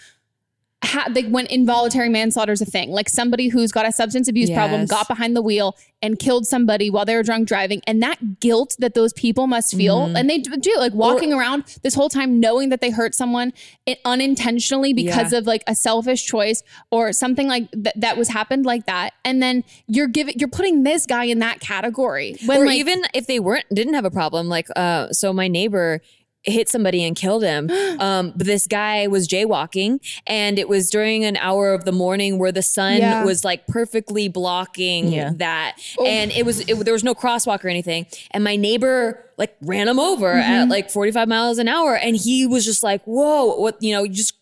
[0.84, 4.50] ha- like when involuntary manslaughter is a thing like somebody who's got a substance abuse
[4.52, 8.40] problem got behind the wheel and killed somebody while they were drunk driving and that
[8.42, 10.20] guilt that those people must feel Mhm.
[10.20, 13.54] and they do, like walking around this whole time knowing that they hurt someone
[13.86, 15.40] it, unintentionally because Yeah.
[15.40, 19.42] of like a selfish choice or something like that that was happened like that and
[19.42, 23.28] then you're giving you're putting this guy in that category when or like even if
[23.28, 26.02] they weren't didn't have a problem, like uh, so my neighbor.
[26.44, 27.70] Hit somebody and killed him.
[28.00, 32.38] Um, but this guy was jaywalking, and it was during an hour of the morning
[32.40, 33.24] where the sun Yeah.
[33.24, 35.32] was like perfectly blocking Yeah.
[35.36, 38.08] that, and it was it, there was no crosswalk or anything.
[38.32, 42.16] And my neighbor like ran him over at like forty five miles an hour, and
[42.18, 44.34] he was just like, "Whoa, what?" You know, just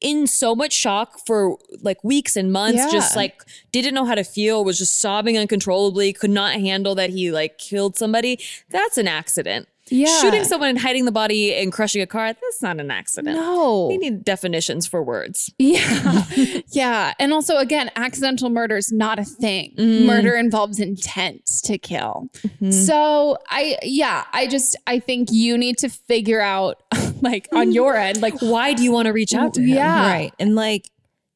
[0.00, 3.42] in so much shock for like weeks and months, just like
[3.72, 7.58] didn't know how to feel, was just sobbing uncontrollably, could not handle that he like
[7.58, 8.38] killed somebody.
[8.70, 9.68] That's an accident.
[9.90, 10.20] Yeah.
[10.20, 13.36] Shooting someone and hiding the body and crushing a car, that's not an accident.
[13.36, 13.88] No.
[13.88, 15.52] We need definitions for words.
[15.58, 16.24] Yeah.
[16.68, 17.14] yeah.
[17.18, 19.74] And also, again, accidental murder is not a thing.
[19.76, 20.06] Mm.
[20.06, 22.28] Murder involves intent to kill.
[22.38, 22.70] Mm-hmm.
[22.70, 26.82] So, I, yeah, I just, I think you need to figure out,
[27.20, 29.68] like, on your end, like, Why do you want to reach out to him?
[29.68, 30.10] Yeah.
[30.10, 30.32] Right.
[30.38, 30.90] And like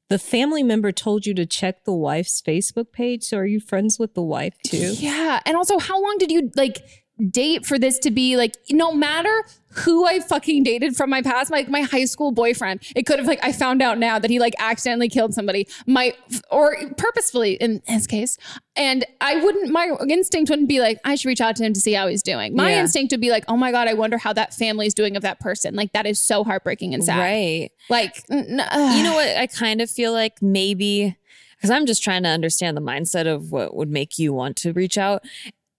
[0.08, 3.24] the family member told you to check the wife's Facebook page.
[3.24, 4.94] So are you friends with the wife too?
[4.94, 5.40] Yeah.
[5.46, 9.44] And also, how long did you like date for this to be like, no matter
[9.68, 13.26] who I fucking dated from my past, like my high school boyfriend, it could have
[13.26, 16.14] like, I found out now that he like accidentally killed somebody, my,
[16.50, 18.36] or purposefully in his case.
[18.76, 21.80] And I wouldn't, my instinct wouldn't be like, I should reach out to him to
[21.80, 22.54] see how he's doing.
[22.54, 22.80] My Yeah.
[22.82, 25.22] instinct would be like, oh my God, I wonder how that family is doing of
[25.22, 25.74] that person.
[25.74, 27.18] Like, that is so heartbreaking and sad.
[27.18, 27.70] Right.
[27.88, 28.48] Like, n-
[28.96, 29.36] you know what?
[29.36, 31.16] I kind of feel like maybe
[31.56, 34.72] because I'm just trying to understand the mindset of what would make you want to
[34.74, 35.22] reach out.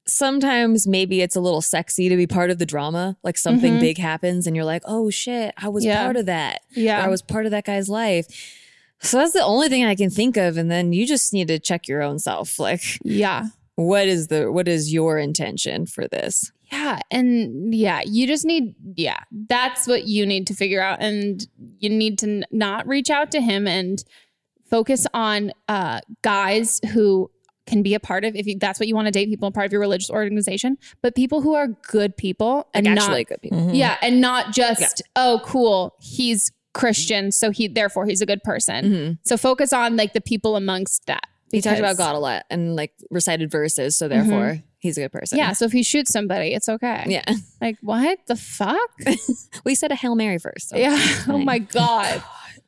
[0.08, 3.18] Sometimes maybe it's a little sexy to be part of the drama.
[3.24, 3.80] Like something Mhm.
[3.80, 6.04] big happens and you're like, oh shit, I was Yeah.
[6.04, 6.62] part of that.
[6.76, 7.00] Yeah.
[7.02, 8.28] Or I was part of that guy's life.
[9.02, 10.58] So that's the only thing I can think of.
[10.58, 12.60] And then you just need to check your own self.
[12.66, 13.48] Like, yeah.
[13.76, 16.52] what is the what is your intention for this?
[16.72, 17.00] Yeah.
[17.12, 21.02] And yeah, you just need, yeah, that's what you need to figure out.
[21.02, 21.46] And
[21.80, 24.04] you need to n- not reach out to him and
[24.70, 27.30] focus on uh, guys who
[27.66, 29.52] can be a part of, if you, that's what you want to date, people a
[29.52, 33.24] part of your religious organization, but people who are good people and Like not, actually
[33.24, 33.72] good people.
[33.74, 33.98] Yeah.
[34.02, 38.86] And not just, oh, cool, he's Christian, so he, therefore he's a good person.
[38.86, 39.18] Mhm.
[39.24, 41.24] So focus on like the people amongst that.
[41.52, 45.12] He talked about God a lot and like recited verses, so therefore he's a good
[45.12, 45.38] person.
[45.38, 45.54] Yeah.
[45.54, 47.06] So if he shoots somebody, it's okay.
[47.08, 47.24] Yeah.
[47.62, 48.92] Like, what the fuck?
[49.64, 50.70] we said a Hail Mary first.
[50.70, 51.00] so Yeah.
[51.30, 52.22] Oh my God.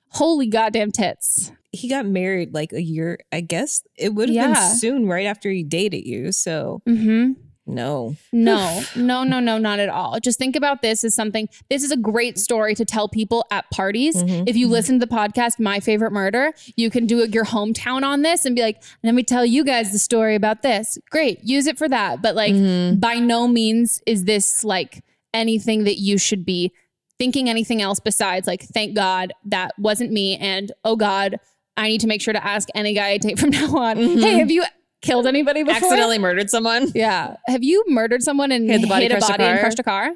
[0.09, 1.51] Holy goddamn tits.
[1.71, 4.53] He got married like a year, I guess it would have Yeah.
[4.53, 6.31] been soon right after he dated you.
[6.31, 7.33] So Mm-hmm.
[7.67, 8.15] no.
[8.31, 10.19] No, no, no, no, not at all.
[10.19, 13.69] Just think about this as something, this is a great story to tell people at
[13.69, 14.15] parties.
[14.15, 14.45] Mm-hmm.
[14.47, 14.73] If you mm-hmm.
[14.73, 18.55] listen to the podcast, My Favorite Murder, you can do your hometown on this and
[18.55, 20.97] be like, let me tell you guys the story about this.
[21.11, 21.43] Great.
[21.43, 22.21] Use it for that.
[22.21, 22.99] But like, mm-hmm.
[22.99, 25.03] by no means is this like
[25.33, 26.71] anything that you should be
[27.19, 30.37] thinking anything else besides like, thank God that wasn't me.
[30.37, 31.37] And oh God,
[31.75, 34.19] I need to make sure to ask any guy I date from now on, mm-hmm.
[34.19, 34.63] hey, have you
[35.01, 35.77] killed anybody before?
[35.77, 36.91] accidentally murdered someone.
[36.95, 37.35] Yeah.
[37.47, 39.79] Have you murdered someone and Hit the body, hit a crushed a body and crushed
[39.79, 40.11] a car?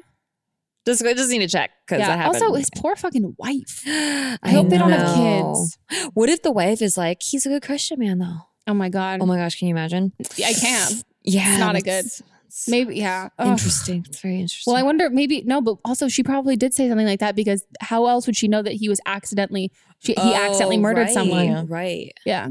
[0.84, 2.42] Just just need to check because that happened.
[2.42, 3.82] Also, his poor fucking wife.
[3.86, 5.78] I hope they don't have kids.
[6.14, 8.38] What if the wife is like, he's a good Christian man though?
[8.66, 9.20] Oh my god.
[9.20, 10.12] Oh my gosh, can you imagine?
[10.44, 10.92] I can.
[11.22, 12.06] Yeah, It's not a good.
[12.52, 13.30] That's- Maybe yeah.
[13.38, 13.48] Ugh.
[13.48, 14.04] Interesting.
[14.06, 14.70] It's very interesting.
[14.72, 17.64] Well, I wonder maybe no, but also she probably did say something like that because
[17.80, 21.00] how else would she know that he was accidentally she, he oh, accidentally Oh, murdered
[21.02, 21.66] right, someone?
[21.66, 22.12] Right.
[22.26, 22.48] Yeah.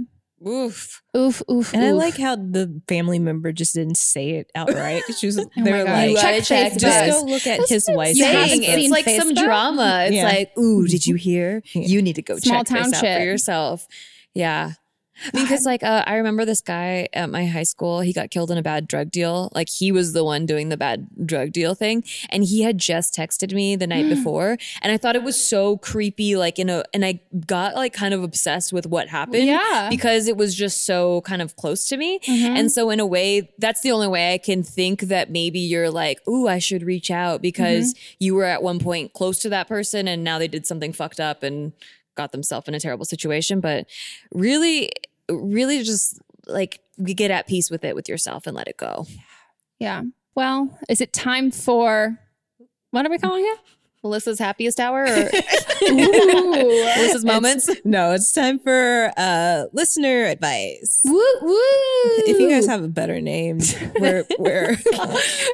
[0.47, 1.04] Oof.
[1.16, 1.43] Oof.
[1.52, 1.72] Oof.
[1.72, 5.04] And I like how the family member just didn't say it outright.
[5.16, 7.88] She was, Oh they were like, You gotta check just go look at This his
[7.88, 8.64] is wife's You Saying Facebook.
[8.64, 10.06] it's seen like some drama.
[10.08, 10.24] It's Yeah.
[10.26, 11.62] like, ooh, did you hear?
[11.74, 13.20] You need to go Small check this out shit.
[13.20, 13.88] for yourself.
[14.34, 14.72] Yeah.
[15.34, 18.57] Because like uh, I remember this guy at my high school, he got killed in
[18.57, 19.49] a bad drug deal.
[19.53, 23.14] Like he was the one doing the bad drug deal thing, and he had just
[23.14, 26.36] texted me the night before, and I thought it was so creepy.
[26.36, 29.88] Like in a, and I got like kind of obsessed with what happened, Yeah.
[29.89, 32.57] because it was just so kind of close to me, Mhm.
[32.57, 35.91] and so in a way, that's the only way I can think that maybe you're
[35.91, 39.68] like, ooh, I should reach out because you were at one point close to that
[39.68, 41.74] person, and now they did something fucked up and
[42.22, 43.59] got themselves in a terrible situation.
[43.59, 43.88] But
[44.32, 44.91] really,
[45.30, 49.05] really just like get at peace with it with yourself and let it go.
[49.80, 50.03] Yeah.
[50.36, 52.19] Well, is it time for
[52.91, 53.59] what are we calling it?
[54.04, 55.06] Melissa's happiest hour or
[55.82, 57.70] Melissa's moments?
[57.86, 61.02] No, it's time for uh listener advice.
[61.06, 61.58] Woo woo.
[62.26, 63.60] If you guys have a better name,
[63.99, 64.76] we're we're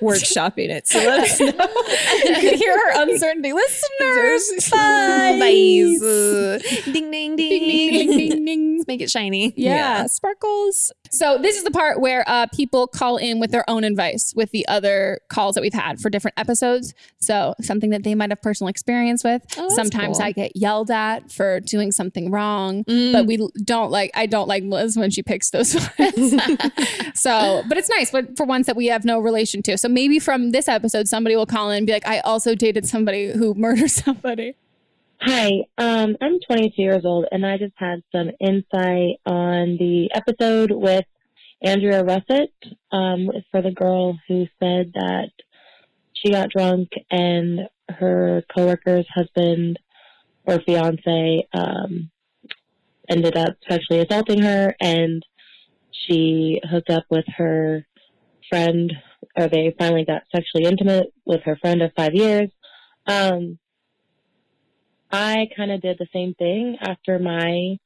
[0.02, 0.88] workshopping it.
[0.88, 1.48] So let us know.
[1.48, 3.54] you could hear her uncertainty.
[3.54, 5.38] Listeners, Bye.
[5.40, 6.92] bye.
[6.92, 7.50] Ding ding ding.
[7.50, 9.54] Ding, ding, ding, ding, make it shiny.
[9.58, 10.92] Yeah, sparkles.
[11.12, 14.52] So this is the part where uh, people call in with their own advice with
[14.52, 16.94] the other calls that we've had for different episodes.
[17.20, 19.42] So something that they might have personal experience with.
[19.58, 20.26] Oh, Sometimes cool.
[20.28, 23.14] I get yelled at for doing something wrong, Mm.
[23.14, 24.12] but we don't like.
[24.16, 26.32] I don't like Liz when she picks those ones.
[27.14, 29.78] so, but it's nice, but for ones that we have no relation to.
[29.78, 32.88] So maybe from this episode, somebody will call in and be like, "I also dated
[32.88, 34.56] somebody who murdered somebody."
[35.20, 40.70] Hi, um, I'm 22 years old, and I just had some insight on the episode
[40.72, 41.06] with
[41.64, 42.52] Andrea Russett
[42.92, 45.30] um, for the girl who said that
[46.14, 49.80] she got drunk and her coworker's husband
[50.46, 52.10] or fiance um,
[53.10, 55.24] ended up sexually assaulting her, and
[55.92, 57.86] she hooked up with her
[58.50, 58.94] friend,
[59.36, 62.50] or they finally got sexually intimate with her friend of five years.
[63.06, 63.58] Um,
[65.12, 67.78] I kind of did the same thing after my,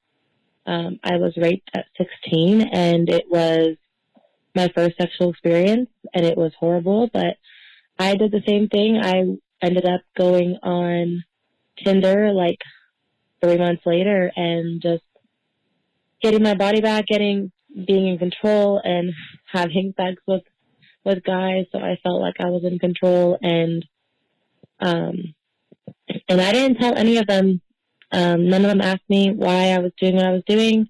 [0.66, 3.78] um, I was raped at 16 and it was
[4.56, 7.38] my first sexual experience and it was horrible, but
[8.00, 9.00] I did the same thing.
[9.02, 11.24] I ended up going on
[11.84, 12.60] Tinder like
[13.42, 15.04] three months later and just
[16.22, 17.52] getting my body back, getting,
[17.88, 19.14] being in control and
[19.52, 20.44] having sex with,
[21.04, 21.66] with guys.
[21.72, 23.86] So I felt like I was in control and,
[24.80, 25.34] um,
[26.28, 27.62] and I didn't tell any of them.
[28.12, 30.90] Um, none of them asked me why I was doing what I was doing.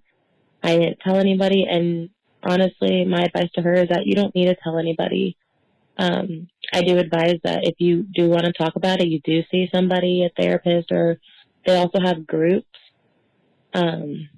[0.63, 1.65] I didn't tell anybody.
[1.69, 2.09] And
[2.43, 5.37] honestly, my advice to her is that you don't need to tell anybody.
[5.97, 9.43] Um, I do advise that if you do want to talk about it, you do
[9.51, 11.19] see somebody, a therapist, or
[11.65, 12.67] they also have groups,
[13.73, 14.29] um,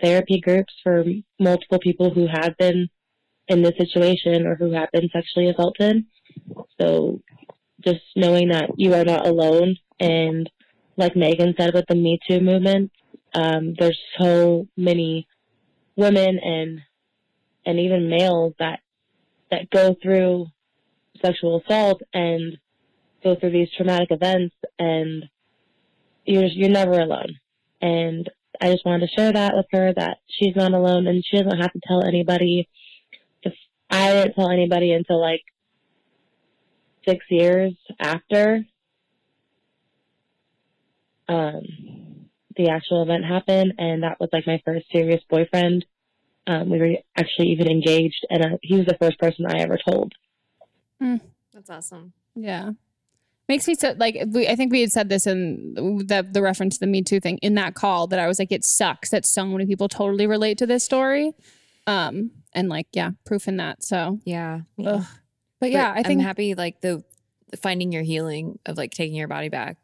[0.00, 1.04] therapy groups for
[1.40, 2.88] multiple people who have been
[3.48, 6.04] in this situation or who have been sexually assaulted.
[6.80, 7.20] So
[7.80, 10.48] just knowing that you are not alone and
[10.96, 12.90] like Megan said with the Me Too movement,
[13.34, 15.26] um, there's so many
[15.96, 16.80] women and
[17.64, 18.80] and even males that
[19.50, 20.46] that go through
[21.22, 22.58] sexual assault and
[23.22, 25.24] go through these traumatic events and
[26.24, 27.38] you're you're never alone.
[27.80, 28.28] And
[28.60, 31.60] I just wanted to share that with her that she's not alone and she doesn't
[31.60, 32.68] have to tell anybody.
[33.42, 33.54] If
[33.90, 35.42] I didn't tell anybody until like
[37.06, 38.64] six years after
[41.28, 41.62] um,
[42.56, 45.84] the actual event happened, and that was like my first serious boyfriend.
[46.48, 49.78] Um, we were actually even engaged, and uh, he was the first person I ever
[49.88, 50.12] told.
[51.00, 52.12] That's awesome.
[52.34, 52.70] Yeah.
[53.48, 56.74] Makes me so like we, I think we had said this in the the reference
[56.76, 59.24] to the Me Too thing in that call that I was like it sucks that
[59.24, 61.32] so many people totally relate to this story,
[61.86, 65.02] um and like yeah proof in that so yeah Ugh.
[65.60, 67.02] but yeah I think I'm happy like the
[67.50, 69.78] the finding your healing of like taking your body back,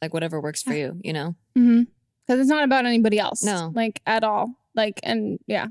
[0.00, 1.34] like whatever works for you, you know.
[1.54, 3.72] because it's not about anybody else No.
[3.74, 5.66] like at all like and yeah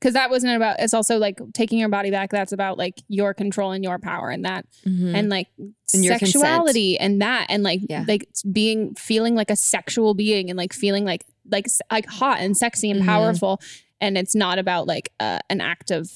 [0.00, 3.34] because that wasn't about it's also like taking your body back that's about like your
[3.34, 5.14] control and your power and that Mhm.
[5.14, 10.48] and like And sexuality and that and like like being feeling like a sexual being
[10.50, 13.06] and like feeling like like like hot and sexy and Mhm.
[13.06, 13.60] powerful
[14.00, 16.10] and it's not about like uh, an act of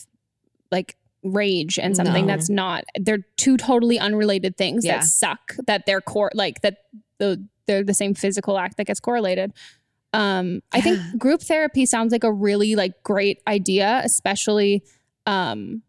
[0.71, 2.33] like rage and something No.
[2.35, 4.99] that's not they're two totally unrelated things Yeah.
[4.99, 6.79] that suck that they're core like that
[7.19, 9.53] the they're the same physical act that gets correlated
[10.15, 14.83] um i think group therapy sounds like a really like great idea especially
[15.27, 15.83] um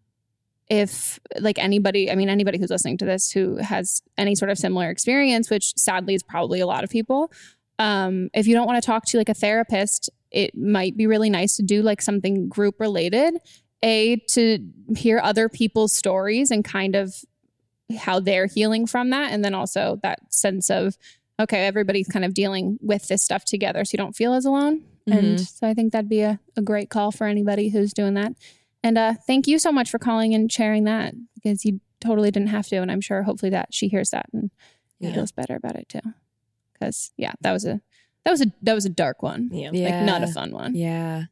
[0.68, 4.57] if like anybody i mean anybody who's listening to this who has any sort of
[4.57, 7.31] similar experience which sadly is probably a lot of people
[7.77, 11.30] um if you don't want to talk to like a therapist it might be really
[11.30, 13.35] nice to do like something group related
[13.84, 14.57] a to
[14.97, 17.14] hear other people's stories and kind of
[17.99, 20.97] how they're healing from that and then also that sense of
[21.40, 24.84] okay everybody's kind of dealing with this stuff together so you don't feel as alone
[25.07, 25.48] and Mhm.
[25.60, 28.34] so i think that'd be a, a great call for anybody who's doing that
[28.84, 32.49] and uh, thank you so much for calling and sharing that because you totally didn't
[32.49, 34.52] have to and i'm sure hopefully that she hears that and
[34.99, 35.14] Yeah.
[35.14, 36.02] feels better about it too
[36.74, 37.82] because yeah that was a
[38.24, 39.72] that was a that was a dark one Yeah.
[39.72, 41.26] like not a fun one Yeah.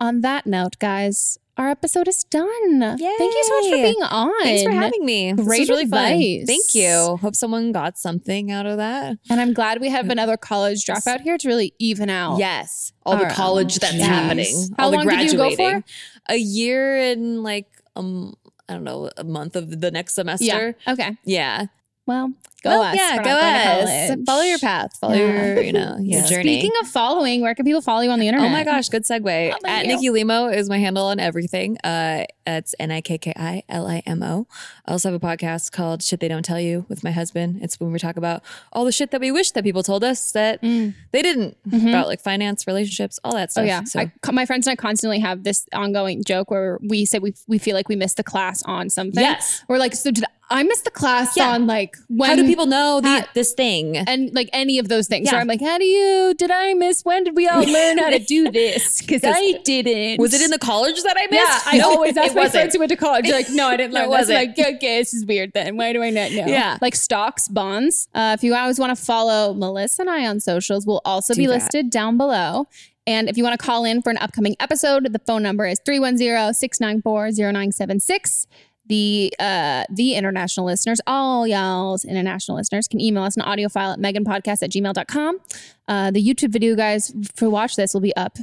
[0.00, 4.32] on that note guys our episode is done thank you so much for being on
[4.42, 5.32] Thanks for having me.
[5.32, 6.46] This Great was really fun.
[6.46, 7.18] Thank you.
[7.20, 9.18] Hope someone got something out of that.
[9.28, 12.38] And I'm glad we have another college dropout here to really even out.
[12.38, 12.92] Yes.
[13.04, 14.06] All the college that's Yes.
[14.06, 14.68] happening.
[14.78, 15.82] How all the long did you go for?
[16.28, 17.66] A year and like
[17.96, 18.34] um
[18.68, 20.44] I don't know, a month of the next semester.
[20.86, 20.92] Yeah.
[20.92, 21.16] Okay.
[21.24, 21.66] Yeah.
[22.08, 22.32] Well,
[22.64, 22.96] go Well, us.
[22.96, 24.16] yeah, go us.
[24.26, 24.96] Follow your path.
[25.00, 26.58] Follow your, you know, your journey.
[26.58, 28.48] Speaking of following, where can people follow you on the internet?
[28.48, 29.54] Oh my gosh, good segue.
[29.64, 29.86] At.
[29.86, 31.78] Nikki Limo is my handle on everything.
[31.84, 34.46] Uh, it's N I K K I L I M O.
[34.86, 37.60] I also have a podcast called Shit They Don't Tell You with my husband.
[37.62, 40.32] It's when we talk about all the shit that we wish that people told us
[40.32, 43.52] that they didn't about like finance, relationships, all that Mm.
[43.68, 43.82] Mm-hmm.
[43.82, 44.02] Oh stuff.
[44.04, 47.34] yeah, I, my friends and I constantly have this ongoing joke where we say we
[47.46, 49.22] we feel like we missed the class on something.
[49.22, 49.62] Yes.
[49.68, 51.50] we're like, so did I missed the class Yeah.
[51.50, 52.30] on like when?
[52.30, 53.96] How do people know the, this thing?
[53.98, 55.26] and like any of those things?
[55.26, 55.32] Yeah.
[55.32, 56.32] Where I'm like, how do you?
[56.38, 57.04] Did I miss?
[57.04, 59.02] When did we all learn how to do this?
[59.08, 60.18] Because I didn't.
[60.20, 61.32] Was it in the college that I missed?
[61.34, 62.52] Yeah, I No, always ask my wasn't.
[62.54, 63.24] friends who went to college.
[63.26, 64.28] They're like, no, I didn't learn this.
[64.28, 64.38] Wasn't.
[64.38, 65.76] like, okay, this is weird then.
[65.76, 66.46] Why do I not know?
[66.46, 66.78] Yeah.
[66.80, 68.08] Like stocks, bonds.
[68.14, 71.38] Uh, if you always want to follow Melissa and I on socials, we'll also Do
[71.40, 71.52] be that.
[71.54, 72.66] listed down below.
[73.06, 75.80] And if you want to call in for an upcoming episode, the phone number is
[75.88, 78.46] 310-694-0976.
[78.88, 83.92] The uh the international listeners, all y'all's international listeners can email us an audio file
[83.92, 85.38] at meganpodcast at gmail.com.
[85.86, 88.38] Uh the YouTube video guys for watch this will be up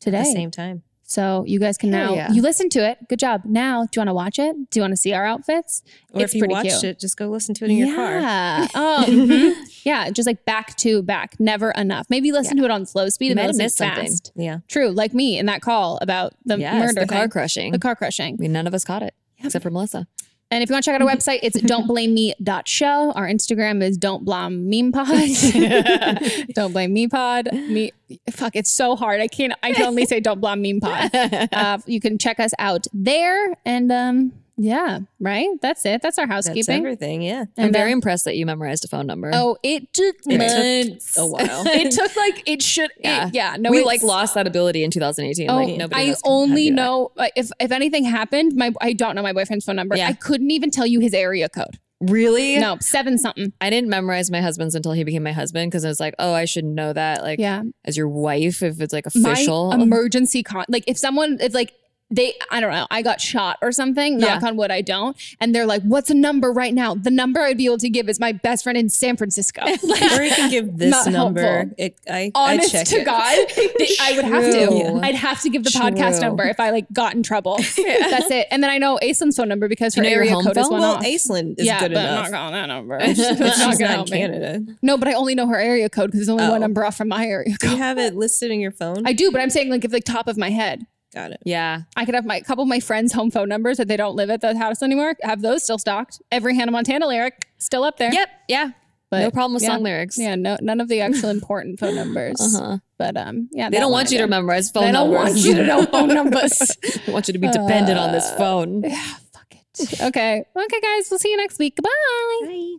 [0.00, 0.18] today.
[0.18, 0.82] At the same time.
[1.08, 2.32] So you guys can Hell now yeah.
[2.32, 2.98] you listen to it.
[3.08, 3.42] Good job.
[3.44, 4.56] Now, do you want to watch it?
[4.70, 5.82] Do you want to see our outfits?
[6.12, 6.84] Or it's if you pretty watched cute.
[6.84, 8.10] it, just go listen to it in your car.
[8.20, 8.66] Yeah.
[8.74, 9.54] Oh, mhm.
[9.84, 10.10] yeah.
[10.10, 12.06] Just like back to back, never enough.
[12.10, 14.06] Maybe listen to it on slow speed and then listen something.
[14.08, 14.32] fast.
[14.34, 14.58] Yeah.
[14.66, 17.30] True, like me in that call about the Yes, murder, the car thing.
[17.30, 17.72] crushing.
[17.72, 18.34] the car crushing.
[18.34, 20.06] I mean, none of us caught it except for Melissa.
[20.50, 23.12] And if you want to check out our website, it's don'tblameme.show.
[23.12, 25.08] Our Instagram is don't blame meme pod.
[26.54, 27.52] don't blame me pod.
[27.52, 27.90] Me
[28.30, 29.20] fuck, it's so hard.
[29.20, 31.10] I can't I can only say don't blame meme pod.
[31.12, 33.56] Uh, you can check us out there.
[33.64, 35.48] And um, yeah, right?
[35.60, 36.02] That's it.
[36.02, 36.76] That's our That's housekeeping.
[36.78, 37.22] everything.
[37.22, 37.44] Yeah.
[37.58, 39.30] I'm very uh, impressed that you memorized a phone number.
[39.34, 41.64] Oh, it took It took a while.
[41.66, 42.90] it took like it should.
[42.98, 43.30] Yeah.
[43.32, 43.56] Yeah, yeah.
[43.58, 45.50] No, we like lost that ability in 2018.
[45.50, 46.76] Oh, like nobody I else can have only you that.
[46.76, 48.54] know if if anything happened.
[48.56, 49.96] My I don't know my boyfriend's phone number.
[49.96, 50.08] Yeah.
[50.08, 51.78] I couldn't even tell you his area code.
[52.00, 52.58] Really?
[52.58, 53.52] No, seven something.
[53.60, 56.34] I didn't memorize my husband's until he became my husband because I was like, oh,
[56.34, 57.62] I should know that, like, Yeah.
[57.86, 59.70] as your wife if it's like official.
[59.70, 61.72] My emergency con like if someone if like
[62.10, 65.16] they I don't know, I got shot or something, knock on wood I don't.
[65.40, 66.94] And they're like, What's a number right now?
[66.94, 69.62] The number I'd be able to give is my best friend in San Francisco.
[69.82, 71.42] Like, or you can give this Not number.
[71.42, 71.74] helpful.
[71.78, 73.04] It, I, I Honest check to it.
[73.04, 74.66] God, they- I would have to.
[74.66, 75.00] True.
[75.02, 77.56] I'd have to give the podcast number if I like got in trouble.
[77.76, 78.46] That's it.
[78.50, 80.64] And then I know Aislin's phone number because her you know area home code is
[80.64, 80.72] phone?
[80.72, 81.04] one Well, off.
[81.04, 82.26] Aislinn is yeah, good but enough.
[82.26, 82.98] I'm not calling that number.
[83.00, 84.18] It's not not in help me.
[84.18, 84.64] Canada.
[84.82, 86.58] No, but I only know her area code because there's only one Oh.
[86.58, 89.06] number off from my area Do you have it listed in your phone?
[89.06, 90.86] I do, but I'm saying like if like top of my head.
[91.16, 91.40] Got it.
[91.46, 91.82] yeah.
[91.96, 94.28] I could have my couple of my friends' home phone numbers that they don't live
[94.28, 95.14] at the house anymore.
[95.22, 96.20] Have those still stocked.
[96.30, 98.12] Every Hannah Montana lyric still up there.
[98.12, 98.28] Yep.
[98.48, 98.70] Yeah.
[99.10, 99.70] But no problem with yeah.
[99.70, 100.18] song lyrics.
[100.18, 102.38] Yeah, no, none of the actual important phone numbers.
[102.38, 102.78] Uh-huh.
[102.98, 104.98] But um, yeah, They don't want you to memorize phone numbers.
[104.98, 106.76] They don't want you to know phone numbers.
[107.06, 108.82] they want you to be dependent on this phone.
[108.82, 109.02] Yeah,
[109.32, 110.02] fuck it.
[110.02, 111.76] Okay, okay, guys, we'll see you next week.
[111.76, 112.76] Goodbye.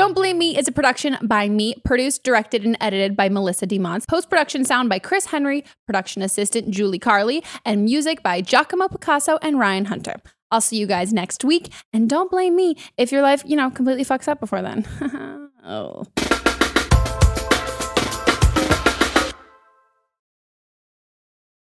[0.00, 4.08] Don't Blame Me is a production by me, produced, directed, and edited by Melissa DeMons.
[4.08, 9.38] Post production sound by Chris Henry, production assistant Julie Carley, and music by Giacomo Picasso
[9.42, 10.14] and Ryan Hunter.
[10.50, 13.68] I'll see you guys next week, and don't blame me if your life, you know,
[13.68, 14.86] completely fucks up before then.
[15.66, 16.06] oh.